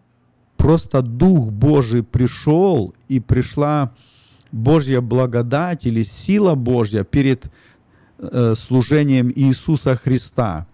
просто 0.58 1.02
Дух 1.02 1.52
Божий 1.52 2.04
пришел 2.04 2.94
и 3.08 3.20
пришла 3.20 3.94
Божья 4.52 5.02
благодать 5.02 5.86
или 5.86 6.04
сила 6.04 6.56
Божья 6.56 7.04
перед 7.04 7.52
э, 8.20 8.54
служением 8.56 9.32
Иисуса 9.36 9.96
Христа, 9.96 10.68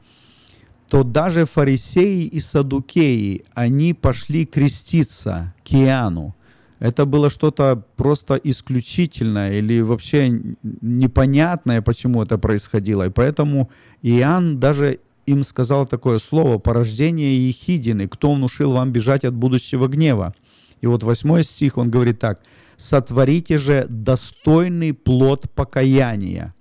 то 0.90 1.04
даже 1.04 1.46
фарисеи 1.46 2.24
и 2.24 2.40
садукеи, 2.40 3.46
они 3.54 3.94
пошли 3.94 4.46
креститься 4.46 5.54
к 5.64 5.74
Иоанну. 5.74 6.36
Это 6.80 7.06
было 7.06 7.30
что-то 7.30 7.84
просто 7.96 8.36
исключительное 8.36 9.60
или 9.60 9.82
вообще 9.82 10.42
непонятное, 10.82 11.82
почему 11.82 12.24
это 12.24 12.38
происходило. 12.38 13.06
И 13.08 13.10
поэтому 13.10 13.70
Иоанн 14.02 14.60
даже 14.60 15.00
им 15.26 15.44
сказал 15.44 15.86
такое 15.86 16.18
слово 16.20 16.58
«порождение 16.58 17.48
Ехидины, 17.50 18.08
кто 18.08 18.34
внушил 18.34 18.72
вам 18.72 18.92
бежать 18.92 19.26
от 19.26 19.36
будущего 19.36 19.88
гнева?» 19.88 20.34
И 20.82 20.88
вот 20.88 21.04
восьмой 21.04 21.44
стих, 21.44 21.78
он 21.78 21.92
говорит 21.92 22.20
так 22.20 22.42
«Сотворите 22.78 23.58
же 23.58 23.86
достойный 23.90 24.94
плод 24.94 25.52
покаяния». 25.54 26.56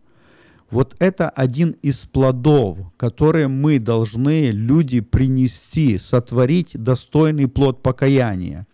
Вот 0.71 0.97
это 0.99 1.31
один 1.31 1.77
из 1.83 2.05
плодов, 2.05 2.79
которые 2.99 3.49
мы 3.49 3.79
должны, 3.79 4.51
люди, 4.51 5.01
принести, 5.01 5.97
сотворить 5.97 6.73
достойный 6.75 7.49
плод 7.49 7.83
покаяния. 7.83 8.67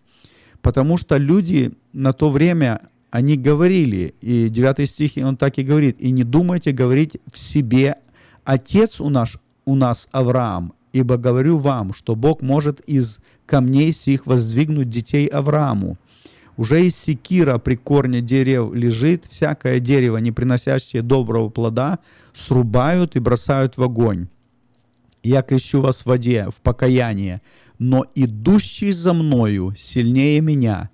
Потому 0.61 0.97
что 0.97 1.17
люди 1.17 1.73
на 1.93 2.11
то 2.11 2.29
время, 2.29 2.89
они 3.11 3.37
говорили, 3.37 4.13
и 4.19 4.49
9 4.49 4.89
стих, 4.89 5.11
он 5.17 5.37
так 5.37 5.57
и 5.57 5.63
говорит, 5.63 6.01
«И 6.01 6.11
не 6.11 6.23
думайте 6.23 6.71
говорить 6.71 7.17
в 7.31 7.39
себе, 7.39 7.95
Отец 8.43 9.01
у 9.01 9.09
нас, 9.09 9.37
у 9.65 9.75
нас 9.75 10.07
Авраам, 10.11 10.73
ибо 10.93 11.17
говорю 11.17 11.57
вам, 11.57 11.93
что 11.93 12.15
Бог 12.15 12.41
может 12.41 12.79
из 12.81 13.19
камней 13.45 13.91
сих 13.91 14.27
воздвигнуть 14.27 14.89
детей 14.89 15.25
Аврааму. 15.27 15.97
Уже 16.57 16.85
из 16.85 16.95
секира 16.95 17.57
при 17.57 17.75
корне 17.75 18.21
дерев 18.21 18.73
лежит, 18.73 19.25
всякое 19.29 19.79
дерево, 19.79 20.17
не 20.17 20.31
приносящее 20.31 21.01
доброго 21.01 21.49
плода, 21.49 21.99
срубают 22.33 23.15
и 23.15 23.19
бросают 23.19 23.77
в 23.77 23.83
огонь. 23.83 24.27
Я 25.21 25.41
крещу 25.41 25.81
вас 25.81 26.01
в 26.01 26.05
воде, 26.05 26.47
в 26.49 26.61
покаяние, 26.61 27.41
но 27.77 28.05
идущий 28.15 28.91
за 28.91 29.11
мною 29.11 29.73
сильнее 29.77 30.39
меня. 30.39 30.91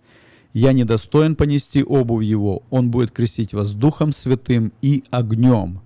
Я 0.54 0.74
недостоин 0.74 1.36
понести 1.36 1.84
обувь 1.84 2.26
его, 2.26 2.64
он 2.70 2.90
будет 2.90 3.12
крестить 3.12 3.54
вас 3.54 3.74
Духом 3.74 4.12
Святым 4.12 4.74
и 4.82 5.04
огнем. 5.12 5.82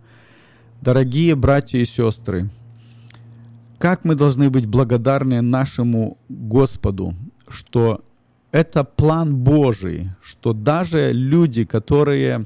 Дорогие 0.81 1.35
братья 1.35 1.79
и 1.79 1.85
сестры, 1.85 2.49
как 3.77 4.05
мы 4.05 4.15
должны 4.15 4.49
быть 4.49 4.67
благодарны 4.67 5.41
нашему 5.41 6.17
Господу, 6.29 7.13
что 7.47 8.03
это 8.55 8.85
план 8.85 9.35
Божий, 9.35 10.11
что 10.21 10.53
даже 10.53 11.11
люди, 11.11 11.65
которые 11.65 12.45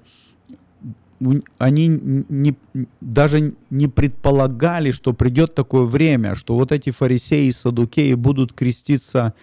они 1.59 1.87
не, 1.87 2.55
даже 2.99 3.53
не 3.69 3.87
предполагали, 3.87 4.89
что 4.89 5.13
придет 5.13 5.53
такое 5.53 5.83
время, 5.83 6.33
что 6.33 6.55
вот 6.55 6.71
эти 6.71 6.89
фарисеи 6.89 7.45
и 7.45 7.51
садукеи 7.51 8.15
будут 8.15 8.53
креститься 8.53 9.35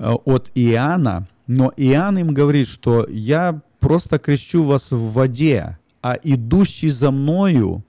э, 0.00 0.10
от 0.24 0.50
Иоанна, 0.56 1.28
но 1.46 1.72
Иоанн 1.76 2.18
им 2.18 2.34
говорит, 2.34 2.66
что 2.66 3.06
я 3.08 3.60
просто 3.78 4.18
крещу 4.18 4.64
вас 4.64 4.90
в 4.90 5.12
воде, 5.12 5.78
а 6.02 6.18
идущий 6.20 6.88
за 6.88 7.12
мною, 7.12 7.84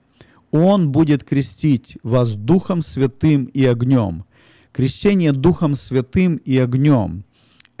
он 0.52 0.92
будет 0.92 1.24
крестить 1.24 1.98
вас 2.04 2.34
Духом 2.34 2.80
Святым 2.80 3.46
и 3.46 3.64
огнем. 3.64 4.24
Крещение 4.70 5.32
Духом 5.32 5.74
Святым 5.74 6.36
и 6.36 6.56
огнем– 6.58 7.24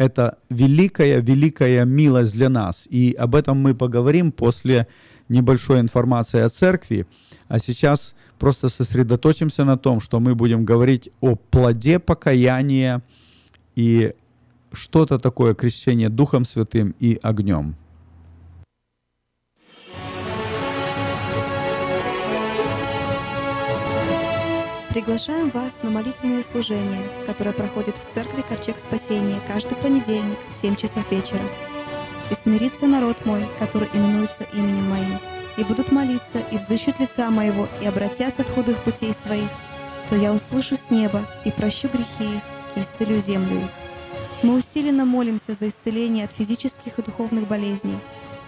это 0.04 0.38
великая-великая 0.50 1.84
милость 1.84 2.34
для 2.34 2.48
нас. 2.48 2.86
И 2.90 3.14
об 3.18 3.34
этом 3.34 3.58
мы 3.58 3.74
поговорим 3.74 4.32
после 4.32 4.86
небольшой 5.28 5.80
информации 5.80 6.40
о 6.40 6.48
церкви. 6.48 7.06
А 7.48 7.58
сейчас 7.58 8.14
просто 8.38 8.68
сосредоточимся 8.68 9.64
на 9.64 9.78
том, 9.78 10.00
что 10.00 10.20
мы 10.20 10.34
будем 10.34 10.64
говорить 10.64 11.08
о 11.20 11.34
плоде 11.34 11.98
покаяния 11.98 13.02
и 13.74 14.12
что-то 14.72 15.18
такое 15.18 15.54
крещение 15.54 16.08
Духом 16.08 16.44
Святым 16.44 16.94
и 17.00 17.18
огнем. 17.22 17.76
Приглашаем 24.94 25.50
вас 25.50 25.82
на 25.82 25.90
молитвенное 25.90 26.44
служение, 26.44 27.02
которое 27.26 27.50
проходит 27.50 27.98
в 27.98 28.14
церкви 28.14 28.44
Ковчег 28.48 28.78
Спасения 28.78 29.40
каждый 29.44 29.74
понедельник 29.74 30.38
в 30.48 30.54
7 30.54 30.76
часов 30.76 31.10
вечера. 31.10 31.42
«И 32.30 32.34
смирится 32.36 32.86
народ 32.86 33.26
мой, 33.26 33.44
который 33.58 33.88
именуется 33.92 34.46
именем 34.52 34.88
моим, 34.88 35.18
и 35.56 35.64
будут 35.64 35.90
молиться, 35.90 36.38
и 36.52 36.58
взыщут 36.58 37.00
лица 37.00 37.28
моего, 37.30 37.66
и 37.82 37.86
обратятся 37.86 38.42
от 38.42 38.50
худых 38.50 38.84
путей 38.84 39.12
своих, 39.12 39.50
то 40.08 40.14
я 40.14 40.32
услышу 40.32 40.76
с 40.76 40.90
неба 40.90 41.26
и 41.44 41.50
прощу 41.50 41.88
грехи 41.88 42.36
их, 42.36 42.42
и 42.76 42.80
исцелю 42.82 43.18
землю 43.18 43.64
их». 43.64 43.70
Мы 44.44 44.54
усиленно 44.54 45.04
молимся 45.04 45.54
за 45.54 45.70
исцеление 45.70 46.26
от 46.26 46.32
физических 46.32 47.00
и 47.00 47.02
духовных 47.02 47.48
болезней, 47.48 47.98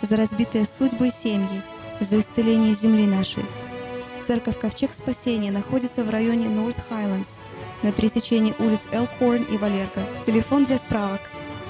за 0.01 0.15
разбитые 0.15 0.65
судьбы 0.65 1.09
и 1.09 1.11
семьи, 1.11 1.61
за 1.99 2.21
исцеление 2.21 2.73
земли 2.73 3.09
нашей– 3.09 3.43
Церковь 4.27 4.59
Ковчег 4.59 4.93
Спасения 4.93 5.53
находится 5.53 6.03
в 6.03 6.11
районе 6.11 6.47
North 6.47 6.79
Highlands 6.91 7.39
на 7.85 7.93
пересечении 7.93 8.55
улиц 8.59 8.89
Элкорн 8.91 9.45
и 9.45 9.57
Валерго. 9.57 10.05
Телефон 10.27 10.65
для 10.65 10.79
справок 10.79 11.21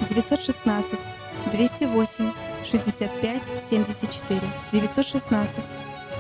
916 0.09 0.99
208 1.53 2.33
65 2.65 3.43
74 3.61 4.41
916 4.73 5.55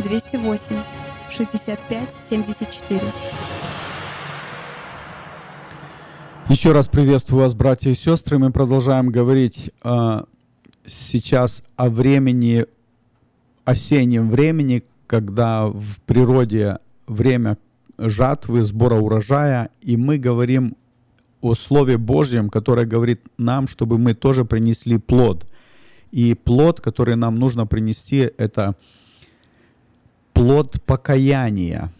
208 0.01 0.77
65 1.31 2.13
74 2.29 3.01
Еще 6.51 6.73
раз 6.73 6.89
приветствую 6.89 7.45
вас, 7.45 7.55
братья 7.55 7.89
и 7.89 7.95
сестры. 7.95 8.37
Мы 8.37 8.53
продолжаем 8.53 9.09
говорить 9.09 9.71
э, 9.83 10.23
сейчас 10.85 11.63
о 11.77 11.89
времени, 11.89 12.67
осеннем 13.65 14.29
времени, 14.29 14.83
когда 15.07 15.67
в 15.67 16.01
природе 16.07 16.79
время 17.07 17.59
жатвы, 17.99 18.63
сбора 18.63 18.97
урожая, 18.97 19.71
и 19.81 19.97
мы 19.97 20.19
говорим 20.19 20.77
о 21.41 21.55
Слове 21.55 21.97
Божьем, 21.99 22.49
которое 22.49 22.87
говорит 22.87 23.23
нам, 23.39 23.69
чтобы 23.69 23.99
мы 23.99 24.15
тоже 24.15 24.45
принесли 24.45 24.99
плод. 24.99 25.47
И 26.11 26.35
плод, 26.35 26.81
который 26.81 27.17
нам 27.17 27.37
нужно 27.37 27.67
принести, 27.67 28.31
это 28.39 28.75
плод 30.33 30.83
покаяния. 30.85 31.93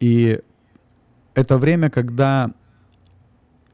И 0.00 0.40
это 1.34 1.58
время, 1.58 1.90
когда 1.90 2.50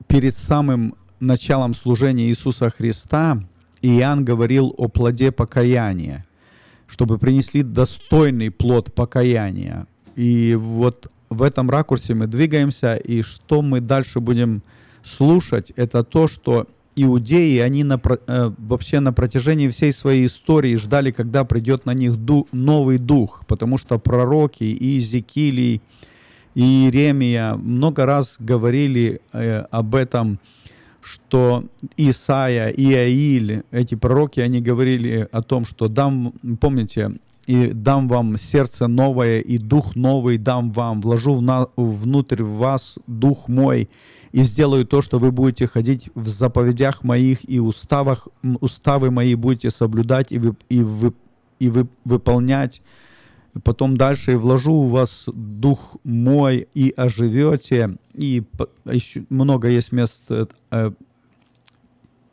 перед 0.07 0.35
самым 0.35 0.95
началом 1.21 1.75
служения 1.75 2.29
Иисуса 2.29 2.71
Христа 2.71 3.43
Иоанн 3.83 4.25
говорил 4.25 4.75
о 4.77 4.89
плоде 4.89 5.33
покаяния, 5.33 6.27
чтобы 6.89 7.19
принесли 7.19 7.63
достойный 7.63 8.51
плод 8.51 8.93
покаяния. 8.93 9.87
И 10.17 10.57
вот 10.59 11.13
в 11.31 11.43
этом 11.43 11.71
ракурсе 11.71 12.15
мы 12.15 12.27
двигаемся, 12.27 12.97
и 12.97 13.23
что 13.23 13.63
мы 13.63 13.81
дальше 13.81 14.19
будем 14.19 14.63
слушать, 15.05 15.73
это 15.77 16.03
то, 16.03 16.27
что 16.27 16.67
иудеи, 16.97 17.59
они 17.59 17.85
на, 17.85 18.01
э, 18.27 18.51
вообще 18.59 19.01
на 19.01 19.13
протяжении 19.13 19.69
всей 19.69 19.93
своей 19.93 20.27
истории 20.27 20.75
ждали, 20.77 21.11
когда 21.13 21.45
придет 21.45 21.87
на 21.87 21.95
них 21.95 22.17
ду, 22.17 22.49
новый 22.51 22.99
дух, 22.99 23.45
потому 23.47 23.79
что 23.79 23.99
пророки 23.99 24.65
и 24.65 24.85
Иезекиилий, 24.85 25.81
и 26.55 26.61
Иеремия 26.61 27.55
много 27.55 28.05
раз 28.05 28.37
говорили 28.41 29.21
э, 29.33 29.61
об 29.71 29.95
этом, 29.95 30.41
что 31.09 31.65
Исаия, 31.97 32.69
Иаиль, 32.69 33.63
эти 33.71 33.95
пророки, 33.95 34.41
они 34.41 34.61
говорили 34.61 35.27
о 35.33 35.43
том, 35.43 35.65
что 35.65 35.89
дам, 35.89 36.35
помните, 36.61 37.13
и 37.47 37.69
дам 37.69 38.09
вам 38.09 38.37
сердце 38.37 38.89
новое, 38.89 39.41
и 39.41 39.57
дух 39.57 39.97
новый 39.97 40.37
дам 40.37 40.71
вам, 40.71 41.01
вложу 41.01 41.35
в 41.35 41.43
на, 41.43 41.69
внутрь 41.77 42.43
вас 42.43 42.99
дух 43.07 43.49
мой, 43.49 43.89
и 44.33 44.43
сделаю 44.43 44.85
то, 44.85 45.01
что 45.01 45.19
вы 45.19 45.33
будете 45.33 45.67
ходить 45.67 46.11
в 46.15 46.29
заповедях 46.29 47.03
моих 47.03 47.49
и 47.49 47.59
уставах, 47.59 48.29
уставы 48.61 49.11
мои 49.11 49.35
будете 49.35 49.71
соблюдать 49.71 50.31
и, 50.31 50.39
вы, 50.39 50.57
и, 50.69 50.83
вы, 50.83 51.15
и 51.59 51.71
вы, 51.71 51.89
выполнять. 52.05 52.83
Потом 53.65 53.97
дальше 53.97 54.37
вложу 54.37 54.73
у 54.73 54.87
вас 54.87 55.25
дух 55.33 55.97
мой 56.05 56.69
и 56.75 56.93
оживете. 56.97 57.97
И 58.15 58.43
еще 58.85 59.25
много 59.31 59.69
есть 59.69 59.93
мест 59.93 60.31
э, 60.31 60.91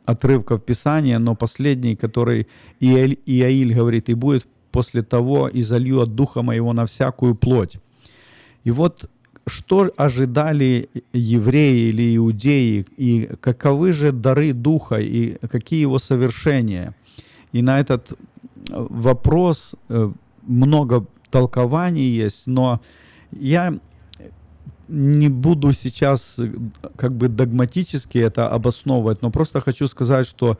отрывков 0.04 0.64
Писания, 0.64 1.18
но 1.18 1.34
последний, 1.34 1.96
который 1.96 2.46
Иаиль, 2.80 3.18
Иаиль 3.26 3.74
говорит, 3.74 4.08
и 4.08 4.14
будет 4.14 4.46
после 4.70 5.02
того, 5.02 5.48
и 5.48 5.62
залью 5.62 6.02
от 6.02 6.14
духа 6.14 6.42
моего 6.42 6.72
на 6.72 6.86
всякую 6.86 7.34
плоть. 7.34 7.78
И 8.64 8.70
вот 8.70 9.10
что 9.46 9.92
ожидали 9.96 10.88
евреи 11.12 11.88
или 11.88 12.16
иудеи, 12.16 12.84
и 12.96 13.30
каковы 13.40 13.92
же 13.92 14.12
дары 14.12 14.52
Духа, 14.52 14.96
и 14.96 15.36
какие 15.46 15.80
его 15.80 15.98
совершения. 15.98 16.94
И 17.52 17.62
на 17.62 17.78
этот 17.78 18.10
э, 18.10 18.14
вопрос 18.68 19.76
э, 19.88 20.10
много 20.42 21.06
толкований 21.30 22.08
есть, 22.08 22.46
но 22.46 22.80
я 23.32 23.78
не 24.88 25.28
буду 25.28 25.72
сейчас 25.72 26.38
э, 26.38 26.52
как 26.96 27.12
бы 27.12 27.28
догматически 27.28 28.18
это 28.18 28.48
обосновывать, 28.48 29.22
но 29.22 29.30
просто 29.30 29.60
хочу 29.60 29.86
сказать, 29.86 30.26
что 30.26 30.58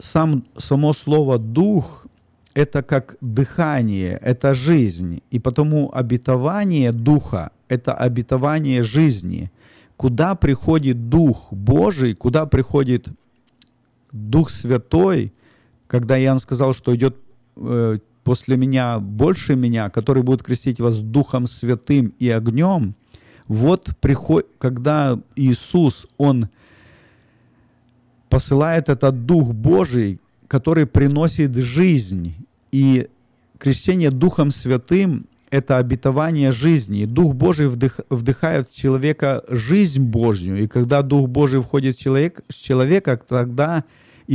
сам, 0.00 0.44
само 0.56 0.92
слово 0.92 1.38
«дух»— 1.38 2.06
это 2.54 2.82
как 2.82 3.16
дыхание, 3.20 4.18
это 4.22 4.54
жизнь, 4.54 5.22
и 5.30 5.38
потому 5.38 5.90
обетование 5.94 6.92
Духа— 6.92 7.50
это 7.68 7.94
обетование 7.94 8.82
жизни. 8.82 9.50
Куда 9.96 10.34
приходит 10.34 11.08
Дух 11.08 11.52
Божий, 11.52 12.14
куда 12.14 12.46
приходит 12.46 13.08
Дух 14.12 14.50
Святой, 14.50 15.32
когда 15.86 16.18
Иоанн 16.18 16.38
сказал, 16.38 16.74
что 16.74 16.94
идет 16.94 17.16
э, 17.56 17.98
после 18.24 18.56
меня 18.56 18.98
больше 18.98 19.56
меня, 19.56 19.90
который 19.90 20.22
будет 20.22 20.42
крестить 20.42 20.80
вас 20.80 20.98
Духом 20.98 21.46
Святым 21.46 22.14
и 22.18 22.28
огнем, 22.28 22.94
вот 23.48 23.90
приход, 24.00 24.46
когда 24.58 25.18
Иисус, 25.36 26.06
Он 26.16 26.48
посылает 28.28 28.88
этот 28.88 29.26
Дух 29.26 29.52
Божий, 29.52 30.20
который 30.48 30.86
приносит 30.86 31.54
жизнь. 31.56 32.34
И 32.70 33.08
крещение 33.58 34.10
Духом 34.10 34.50
Святым 34.50 35.26
это 35.50 35.76
обетование 35.76 36.50
жизни. 36.50 37.04
Дух 37.04 37.34
Божий 37.34 37.68
вдых, 37.68 38.00
вдыхает 38.08 38.68
в 38.68 38.74
человека 38.74 39.44
жизнь 39.48 40.02
Божью. 40.02 40.62
И 40.62 40.66
когда 40.66 41.02
Дух 41.02 41.28
Божий 41.28 41.60
входит 41.60 41.96
в, 41.96 42.00
человек, 42.00 42.40
в 42.48 42.54
человека, 42.54 43.20
тогда 43.28 43.84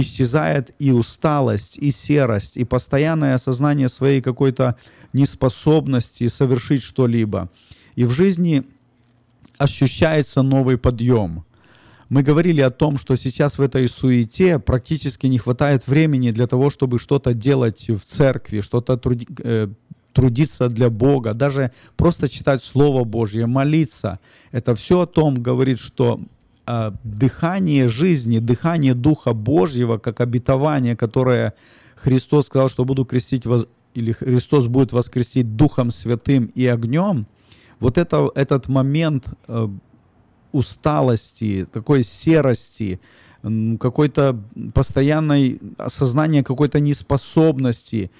исчезает 0.01 0.73
и 0.79 0.91
усталость, 0.91 1.77
и 1.77 1.91
серость, 1.91 2.57
и 2.57 2.63
постоянное 2.63 3.35
осознание 3.35 3.89
своей 3.89 4.21
какой-то 4.21 4.75
неспособности 5.13 6.27
совершить 6.27 6.83
что-либо. 6.83 7.49
И 7.95 8.05
в 8.05 8.11
жизни 8.11 8.63
ощущается 9.57 10.43
новый 10.43 10.77
подъем. 10.77 11.45
Мы 12.09 12.23
говорили 12.23 12.61
о 12.61 12.69
том, 12.69 12.97
что 12.97 13.15
сейчас 13.15 13.57
в 13.57 13.61
этой 13.61 13.87
суете 13.87 14.59
практически 14.59 15.27
не 15.27 15.39
хватает 15.39 15.87
времени 15.87 16.31
для 16.31 16.47
того, 16.47 16.69
чтобы 16.69 16.99
что-то 16.99 17.33
делать 17.33 17.89
в 17.89 17.99
церкви, 17.99 18.61
что-то 18.61 18.99
э, 19.43 19.67
трудиться 20.13 20.69
для 20.69 20.89
Бога, 20.89 21.33
даже 21.33 21.71
просто 21.97 22.29
читать 22.29 22.63
Слово 22.63 23.03
Божье, 23.03 23.45
молиться. 23.45 24.19
Это 24.51 24.73
все 24.75 25.01
о 25.01 25.05
том 25.05 25.41
говорит, 25.41 25.79
что 25.79 26.21
э, 26.67 26.91
дыхание 27.03 27.89
жизни, 27.89 28.39
дыхание 28.39 28.93
Духа 28.93 29.33
Божьего, 29.33 29.97
как 29.97 30.21
обетование, 30.21 30.95
которое 30.95 31.53
Христос 31.95 32.47
сказал, 32.47 32.69
что 32.69 32.85
буду 32.85 33.05
крестить 33.05 33.45
вас, 33.45 33.65
или 33.93 34.11
Христос 34.11 34.67
будет 34.67 34.91
воскресить 34.91 35.55
Духом 35.55 35.91
Святым 35.91 36.51
и 36.53 36.65
огнем, 36.67 37.25
вот 37.79 37.97
это, 37.97 38.29
этот 38.35 38.67
момент 38.67 39.25
э, 39.47 39.67
усталости, 40.51 41.67
такой 41.71 42.03
серости, 42.03 42.99
какой-то 43.79 44.41
постоянной 44.73 45.59
осознания 45.77 46.43
какой-то 46.43 46.79
неспособности. 46.79 48.11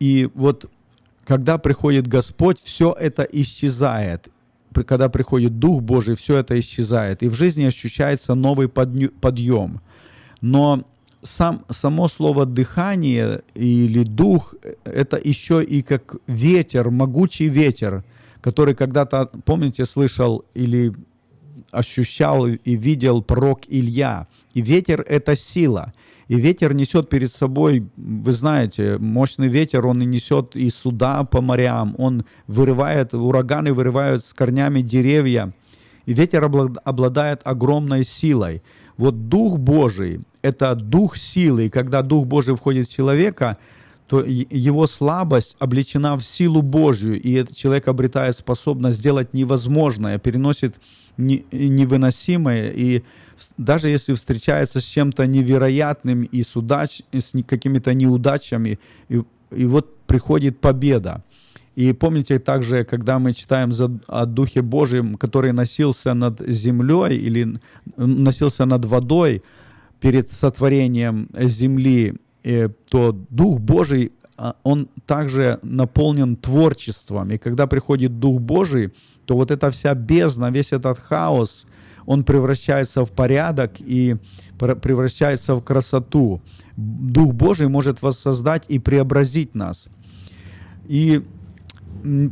И 0.00 0.28
вот 0.34 0.70
когда 1.24 1.58
приходит 1.58 2.08
Господь, 2.08 2.60
все 2.62 2.92
это 2.98 3.22
исчезает. 3.22 4.28
Когда 4.86 5.08
приходит 5.08 5.58
Дух 5.58 5.82
Божий, 5.82 6.14
все 6.14 6.38
это 6.38 6.58
исчезает. 6.58 7.22
И 7.22 7.28
в 7.28 7.34
жизни 7.34 7.64
ощущается 7.64 8.34
новый 8.34 8.68
подъем. 8.68 9.80
Но 10.40 10.84
сам, 11.22 11.64
само 11.70 12.08
слово 12.08 12.46
дыхание 12.46 13.42
или 13.54 14.04
дух, 14.04 14.54
это 14.84 15.20
еще 15.22 15.62
и 15.62 15.82
как 15.82 16.16
ветер, 16.26 16.90
могучий 16.90 17.48
ветер, 17.48 18.04
который 18.40 18.74
когда-то, 18.74 19.30
помните, 19.44 19.84
слышал 19.84 20.44
или 20.54 20.94
ощущал 21.70 22.46
и 22.46 22.76
видел 22.76 23.22
пророк 23.22 23.60
Илья. 23.68 24.26
И 24.54 24.60
ветер— 24.60 25.04
это 25.08 25.36
сила. 25.36 25.92
И 26.28 26.36
ветер 26.36 26.74
несет 26.74 27.08
перед 27.08 27.32
собой, 27.32 27.88
вы 27.96 28.32
знаете, 28.32 28.98
мощный 28.98 29.48
ветер, 29.48 29.86
он 29.86 30.00
и 30.02 30.06
несет 30.06 30.54
и 30.54 30.70
суда 30.70 31.24
по 31.24 31.40
морям, 31.40 31.94
он 31.98 32.24
вырывает, 32.46 33.14
ураганы 33.14 33.72
вырывают 33.72 34.24
с 34.24 34.32
корнями 34.32 34.80
деревья. 34.80 35.52
И 36.06 36.14
ветер 36.14 36.44
обладает 36.44 37.40
огромной 37.44 38.04
силой. 38.04 38.62
Вот 38.96 39.28
Дух 39.28 39.58
Божий— 39.58 40.20
это 40.42 40.74
Дух 40.74 41.16
силы. 41.16 41.66
И 41.66 41.70
когда 41.70 42.02
Дух 42.02 42.26
Божий 42.26 42.54
входит 42.54 42.86
в 42.86 42.92
человека, 42.92 43.58
то 44.10 44.24
его 44.24 44.88
слабость 44.88 45.54
облечена 45.60 46.16
в 46.16 46.24
силу 46.24 46.62
Божью, 46.62 47.22
и 47.22 47.32
этот 47.34 47.56
человек 47.56 47.86
обретает 47.86 48.36
способность 48.36 48.98
сделать 48.98 49.34
невозможное, 49.34 50.18
переносит 50.18 50.80
невыносимое, 51.16 52.72
и 52.72 53.04
даже 53.56 53.88
если 53.88 54.14
встречается 54.14 54.80
с 54.80 54.84
чем-то 54.84 55.28
невероятным 55.28 56.24
и 56.24 56.42
с, 56.42 56.56
удач, 56.56 57.02
с 57.12 57.32
какими-то 57.46 57.94
неудачами, 57.94 58.80
и, 59.08 59.22
и 59.52 59.64
вот 59.66 59.96
приходит 60.06 60.58
победа. 60.58 61.22
И 61.76 61.92
помните 61.92 62.40
также, 62.40 62.82
когда 62.82 63.20
мы 63.20 63.32
читаем 63.32 63.70
за, 63.70 63.96
о 64.08 64.26
Духе 64.26 64.60
Божьем, 64.62 65.14
который 65.14 65.52
носился 65.52 66.14
над 66.14 66.40
землей 66.48 67.16
или 67.16 67.60
носился 67.96 68.64
над 68.64 68.84
водой 68.86 69.44
перед 70.00 70.32
сотворением 70.32 71.28
земли, 71.32 72.14
э, 72.14 72.29
то 72.88 73.12
Дух 73.30 73.60
Божий, 73.60 74.12
а, 74.36 74.56
он 74.62 74.88
также 75.06 75.58
наполнен 75.62 76.36
творчеством. 76.36 77.30
И 77.30 77.38
когда 77.38 77.66
приходит 77.66 78.18
Дух 78.18 78.40
Божий, 78.40 78.92
то 79.26 79.36
вот 79.36 79.50
эта 79.50 79.70
вся 79.70 79.94
бездна, 79.94 80.50
весь 80.50 80.72
этот 80.72 80.98
хаос, 80.98 81.66
он 82.06 82.24
превращается 82.24 83.04
в 83.04 83.10
порядок 83.10 83.72
и 83.78 84.16
превращается 84.58 85.54
в 85.54 85.62
красоту. 85.62 86.40
Дух 86.76 87.34
Божий 87.34 87.68
может 87.68 88.02
воссоздать 88.02 88.64
и 88.68 88.78
преобразить 88.78 89.54
нас. 89.54 89.88
И 90.88 91.22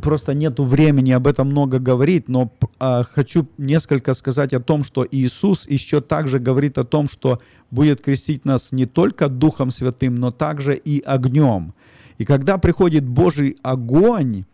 просто 0.01 0.33
нету 0.33 0.63
времени 0.63 1.11
об 1.11 1.27
этом 1.27 1.47
много 1.47 1.79
говорить, 1.79 2.27
но 2.27 2.51
а, 2.79 3.03
хочу 3.03 3.47
несколько 3.57 4.13
сказать 4.13 4.53
о 4.53 4.59
том, 4.59 4.83
что 4.83 5.07
Иисус 5.09 5.67
еще 5.67 6.01
также 6.01 6.39
говорит 6.39 6.77
о 6.77 6.85
том, 6.85 7.07
что 7.09 7.39
будет 7.71 8.01
крестить 8.01 8.45
нас 8.45 8.71
не 8.71 8.85
только 8.85 9.27
Духом 9.27 9.71
Святым, 9.71 10.15
но 10.15 10.31
также 10.31 10.75
и 10.75 11.01
огнем. 11.01 11.73
И 12.17 12.25
когда 12.25 12.57
приходит 12.57 13.05
Божий 13.05 13.57
огонь, 13.61 14.45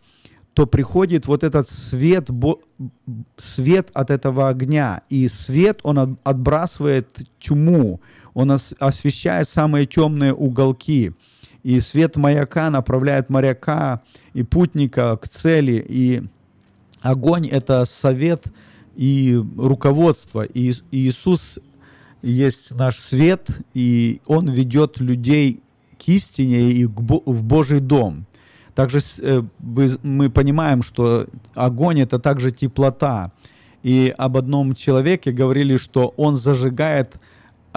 то 0.56 0.66
приходит 0.66 1.26
вот 1.26 1.44
этот 1.44 1.68
свет, 1.68 2.30
свет 3.36 3.90
от 3.92 4.10
этого 4.10 4.48
огня. 4.48 5.02
И 5.10 5.28
свет, 5.28 5.80
он 5.82 6.18
отбрасывает 6.24 7.08
тьму, 7.38 8.00
Он 8.32 8.58
освещает 8.78 9.48
самые 9.48 9.84
темные 9.84 10.32
уголки. 10.32 11.12
И 11.66 11.80
свет 11.80 12.14
маяка 12.14 12.70
направляет 12.70 13.28
моряка 13.28 14.00
и 14.34 14.44
путника 14.44 15.16
к 15.16 15.26
цели. 15.26 15.84
И 15.88 16.22
огонь— 17.00 17.48
это 17.50 17.84
совет 17.86 18.44
и 18.94 19.42
руководство. 19.58 20.42
И 20.42 20.72
Иисус 20.92 21.58
есть 22.22 22.70
наш 22.70 23.00
свет, 23.00 23.48
и 23.74 24.20
Он 24.26 24.48
ведет 24.48 25.00
людей 25.00 25.60
к 25.98 26.06
истине 26.06 26.70
и 26.70 26.84
в 26.84 27.42
Божий 27.42 27.80
дом. 27.80 28.26
Также 28.76 29.00
э, 29.20 29.42
мы 29.58 30.30
понимаем, 30.30 30.84
что 30.84 31.26
огонь— 31.56 32.00
это 32.02 32.20
также 32.20 32.52
теплота. 32.52 33.32
И 33.82 34.14
об 34.16 34.36
одном 34.36 34.76
человеке 34.76 35.32
говорили, 35.32 35.78
что 35.78 36.14
он 36.16 36.36
зажигает 36.36 37.16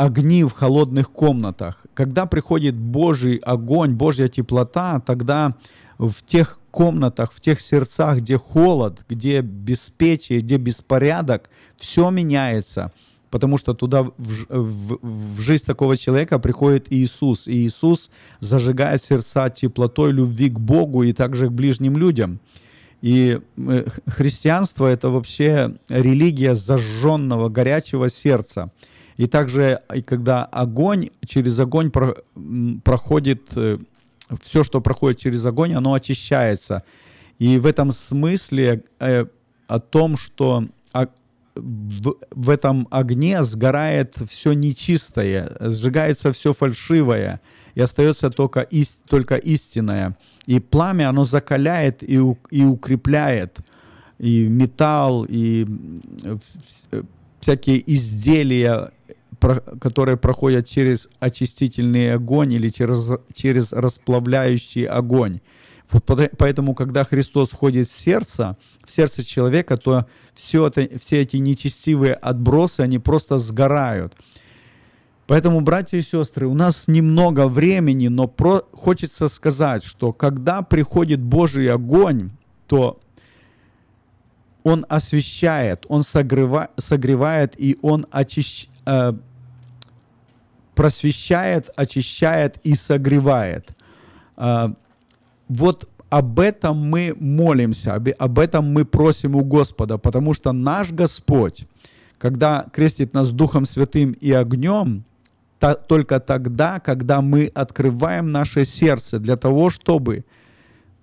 огни 0.05 0.43
в 0.43 0.51
холодных 0.51 1.11
комнатах. 1.11 1.85
Когда 1.93 2.25
приходит 2.25 2.75
Божий 2.75 3.37
огонь, 3.37 3.93
Божья 3.93 4.27
теплота, 4.27 4.99
тогда 4.99 5.51
в 5.97 6.23
тех 6.25 6.59
комнатах, 6.71 7.33
в 7.33 7.41
тех 7.41 7.59
сердцах, 7.59 8.19
где 8.19 8.37
холод, 8.37 8.99
где 9.09 9.41
беспечие, 9.41 10.39
где 10.39 10.57
беспорядок, 10.57 11.49
все 11.77 12.09
меняется– 12.09 12.91
потому 13.29 13.57
что 13.57 13.73
туда 13.73 14.03
в, 14.03 14.13
в, 14.17 14.99
в 15.01 15.39
жизнь 15.39 15.65
такого 15.65 15.97
человека 15.97 16.39
приходит 16.39 16.91
Иисус, 16.91 17.47
и 17.47 17.53
Иисус 17.65 18.09
зажигает 18.39 19.03
сердца 19.03 19.49
теплотой 19.49 20.11
любви 20.11 20.49
к 20.49 20.59
Богу 20.59 21.03
и 21.03 21.13
также 21.13 21.47
к 21.47 21.51
ближним 21.51 21.97
людям. 21.97 22.39
И 23.01 23.39
э, 23.57 23.85
христианство— 24.07 24.87
это 24.87 25.09
вообще 25.09 25.75
религия 25.89 26.55
зажженного, 26.55 27.49
горячего 27.49 28.09
сердца. 28.09 28.71
И 29.19 29.27
также, 29.27 29.81
и 29.93 30.01
когда 30.01 30.45
огонь, 30.45 31.09
через 31.25 31.59
огонь 31.59 31.91
про, 31.91 32.15
проходит, 32.85 33.49
э, 33.57 33.77
все, 34.41 34.63
что 34.63 34.79
проходит 34.79 35.19
через 35.19 35.45
огонь, 35.45 35.73
оно 35.73 35.93
очищается. 35.93 36.83
И 37.37 37.57
в 37.57 37.65
этом 37.65 37.91
смысле 37.91 38.85
э, 39.01 39.25
о 39.67 39.79
том, 39.79 40.15
что 40.15 40.63
в, 41.55 42.15
в 42.31 42.49
этом 42.49 42.87
огне 42.91 43.43
сгорает 43.43 44.15
все 44.29 44.53
нечистое, 44.53 45.51
сжигается 45.59 46.31
все 46.31 46.53
фальшивое, 46.53 47.41
и 47.75 47.81
остается 47.81 48.29
только, 48.29 48.61
ист, 48.61 49.01
только 49.09 49.35
истинное. 49.35 50.17
И 50.45 50.61
пламя, 50.61 51.09
оно 51.09 51.25
закаляет 51.25 52.03
и, 52.03 52.21
и 52.51 52.63
укрепляет 52.63 53.57
и 54.17 54.47
металл, 54.47 55.25
и 55.27 55.67
всякие 57.41 57.83
изделия, 57.93 58.91
которые 59.39 60.17
проходят 60.17 60.67
через 60.67 61.09
очистительный 61.19 62.13
огонь 62.13 62.53
или 62.53 62.69
через, 62.69 63.11
через 63.33 63.71
расплавляющий 63.73 64.85
огонь. 64.85 65.39
Вот 65.91 66.03
поэтому, 66.37 66.75
когда 66.75 67.03
Христос 67.03 67.49
входит 67.49 67.87
в 67.87 67.99
сердце, 67.99 68.57
в 68.85 68.91
сердце 68.91 69.25
человека, 69.25 69.75
то 69.77 70.05
все, 70.33 70.67
это, 70.67 70.87
все 70.99 71.21
эти 71.21 71.37
нечестивые 71.37 72.13
отбросы, 72.13 72.81
они 72.81 72.99
просто 72.99 73.39
сгорают. 73.39 74.15
Поэтому, 75.25 75.61
братья 75.61 75.97
и 75.97 76.01
сестры, 76.01 76.47
у 76.47 76.55
нас 76.55 76.87
немного 76.87 77.47
времени, 77.47 78.07
но 78.07 78.27
про... 78.27 78.63
хочется 78.71 79.27
сказать, 79.27 79.83
что 79.83 80.11
когда 80.11 80.61
приходит 80.63 81.21
Божий 81.21 81.71
огонь, 81.71 82.31
то 82.65 82.99
он 84.63 84.85
освещает, 84.89 85.85
он 85.87 86.03
согрева... 86.03 86.69
согревает 86.77 87.53
и 87.57 87.77
он 87.81 88.05
очищ... 88.11 88.67
э... 88.85 89.13
просвещает, 90.79 91.69
очищает 91.75 92.57
и 92.63 92.73
согревает. 92.73 93.69
Э 94.37 94.69
вот 95.49 95.89
об 96.09 96.39
этом 96.39 96.77
мы 96.77 97.15
молимся, 97.19 97.95
об, 97.95 98.39
этом 98.39 98.71
мы 98.71 98.85
просим 98.85 99.35
у 99.35 99.43
Господа, 99.43 99.97
потому 99.97 100.33
что 100.33 100.51
наш 100.53 100.91
Господь, 100.91 101.65
когда 102.19 102.67
крестит 102.71 103.13
нас 103.13 103.31
Духом 103.31 103.65
Святым 103.65 104.11
и 104.11 104.31
огнем, 104.31 105.03
только 105.87 106.19
тогда, 106.19 106.79
когда 106.79 107.21
мы 107.21 107.51
открываем 107.53 108.31
наше 108.31 108.63
сердце 108.63 109.19
для 109.19 109.35
того, 109.37 109.71
чтобы 109.71 110.23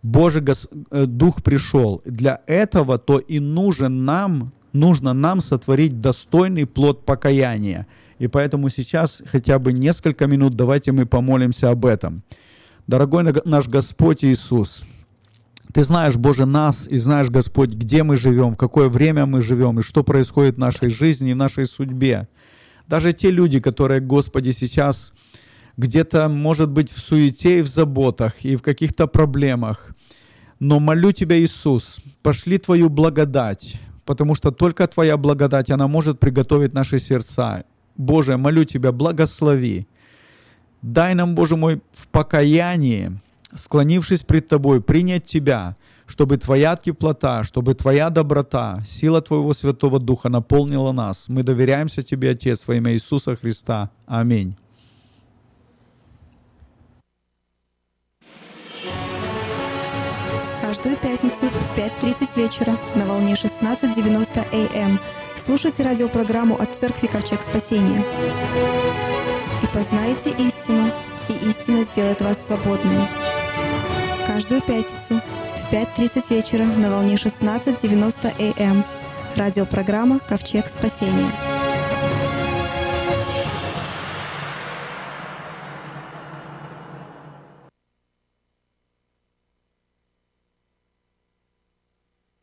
Божий 0.02 0.42
э, 0.90 1.06
Дух 1.06 1.42
пришел. 1.42 2.02
Для 2.04 2.40
этого 2.46 2.98
то 2.98 3.18
и 3.18 3.40
нужен 3.40 4.04
нам, 4.04 4.52
нужно 4.72 5.12
нам 5.12 5.40
сотворить 5.40 6.00
достойный 6.00 6.66
плод 6.66 7.04
покаяния. 7.04 7.86
И 8.18 8.28
поэтому 8.28 8.70
сейчас 8.70 9.22
хотя 9.26 9.58
бы 9.58 9.72
несколько 9.72 10.26
минут 10.26 10.54
давайте 10.54 10.92
мы 10.92 11.06
помолимся 11.06 11.70
об 11.70 11.84
этом. 11.84 12.22
Дорогой 12.86 13.24
наш 13.44 13.68
Господь 13.68 14.24
Иисус, 14.24 14.84
Ты 15.72 15.82
знаешь, 15.82 16.16
Боже, 16.16 16.46
нас 16.46 16.86
и 16.88 16.96
знаешь, 16.96 17.28
Господь, 17.28 17.70
где 17.70 18.02
мы 18.02 18.16
живем, 18.16 18.54
в 18.54 18.56
какое 18.56 18.88
время 18.88 19.26
мы 19.26 19.42
живем 19.42 19.80
и 19.80 19.82
что 19.82 20.04
происходит 20.04 20.54
в 20.54 20.60
нашей 20.60 20.88
жизни 20.88 21.30
и 21.30 21.34
в 21.34 21.36
нашей 21.36 21.66
судьбе. 21.66 22.28
Даже 22.86 23.12
те 23.12 23.30
люди, 23.30 23.60
которые, 23.60 24.00
Господи, 24.00 24.50
сейчас 24.52 25.12
где-то, 25.76 26.28
может 26.28 26.70
быть, 26.70 26.90
в 26.90 26.98
суете 26.98 27.58
и 27.58 27.62
в 27.62 27.66
заботах, 27.66 28.44
и 28.44 28.56
в 28.56 28.62
каких-то 28.62 29.06
проблемах. 29.06 29.94
Но 30.60 30.80
молю 30.80 31.12
Тебя, 31.12 31.38
Иисус, 31.38 31.98
пошли 32.22 32.56
Твою 32.58 32.88
благодать, 32.88 33.78
потому 34.06 34.34
что 34.34 34.52
только 34.52 34.86
Твоя 34.86 35.16
благодать, 35.16 35.70
она 35.70 35.88
может 35.88 36.18
приготовить 36.18 36.72
наши 36.72 36.98
сердца. 36.98 37.64
Боже, 37.96 38.36
молю 38.36 38.64
Тебя, 38.64 38.92
благослови. 38.92 39.86
Дай 40.82 41.14
нам, 41.14 41.34
Боже 41.34 41.56
мой, 41.56 41.80
в 41.92 42.06
покаянии, 42.08 43.12
склонившись 43.54 44.22
пред 44.22 44.48
Тобой, 44.48 44.80
принять 44.80 45.24
Тебя, 45.24 45.76
чтобы 46.06 46.36
Твоя 46.36 46.76
теплота, 46.76 47.42
чтобы 47.42 47.74
Твоя 47.74 48.10
доброта, 48.10 48.82
сила 48.86 49.20
Твоего 49.20 49.54
Святого 49.54 49.98
Духа 49.98 50.28
наполнила 50.28 50.92
нас. 50.92 51.28
Мы 51.28 51.42
доверяемся 51.42 52.02
Тебе, 52.02 52.30
Отец, 52.30 52.66
во 52.66 52.74
имя 52.76 52.92
Иисуса 52.92 53.34
Христа. 53.36 53.90
Аминь. 54.06 54.56
Каждую 60.60 60.96
пятницу 60.96 61.46
в 61.46 61.78
5.30 61.78 62.36
вечера 62.36 62.76
на 62.94 63.06
волне 63.06 63.34
16.90 63.34 64.44
АМ 64.52 64.98
слушайте 65.38 65.82
радиопрограмму 65.82 66.54
от 66.60 66.74
Церкви 66.74 67.06
Ковчег 67.06 67.42
Спасения 67.42 68.02
и 69.62 69.66
познаете 69.74 70.30
истину, 70.30 70.90
и 71.28 71.48
истина 71.48 71.82
сделает 71.82 72.20
вас 72.20 72.46
свободными. 72.46 73.06
Каждую 74.26 74.60
пятницу 74.62 75.20
в 75.56 75.72
5.30 75.72 76.34
вечера 76.34 76.64
на 76.64 76.90
волне 76.90 77.14
16.90 77.14 78.60
АМ. 78.60 78.84
Радиопрограмма 79.36 80.20
«Ковчег 80.20 80.66
спасения». 80.66 81.55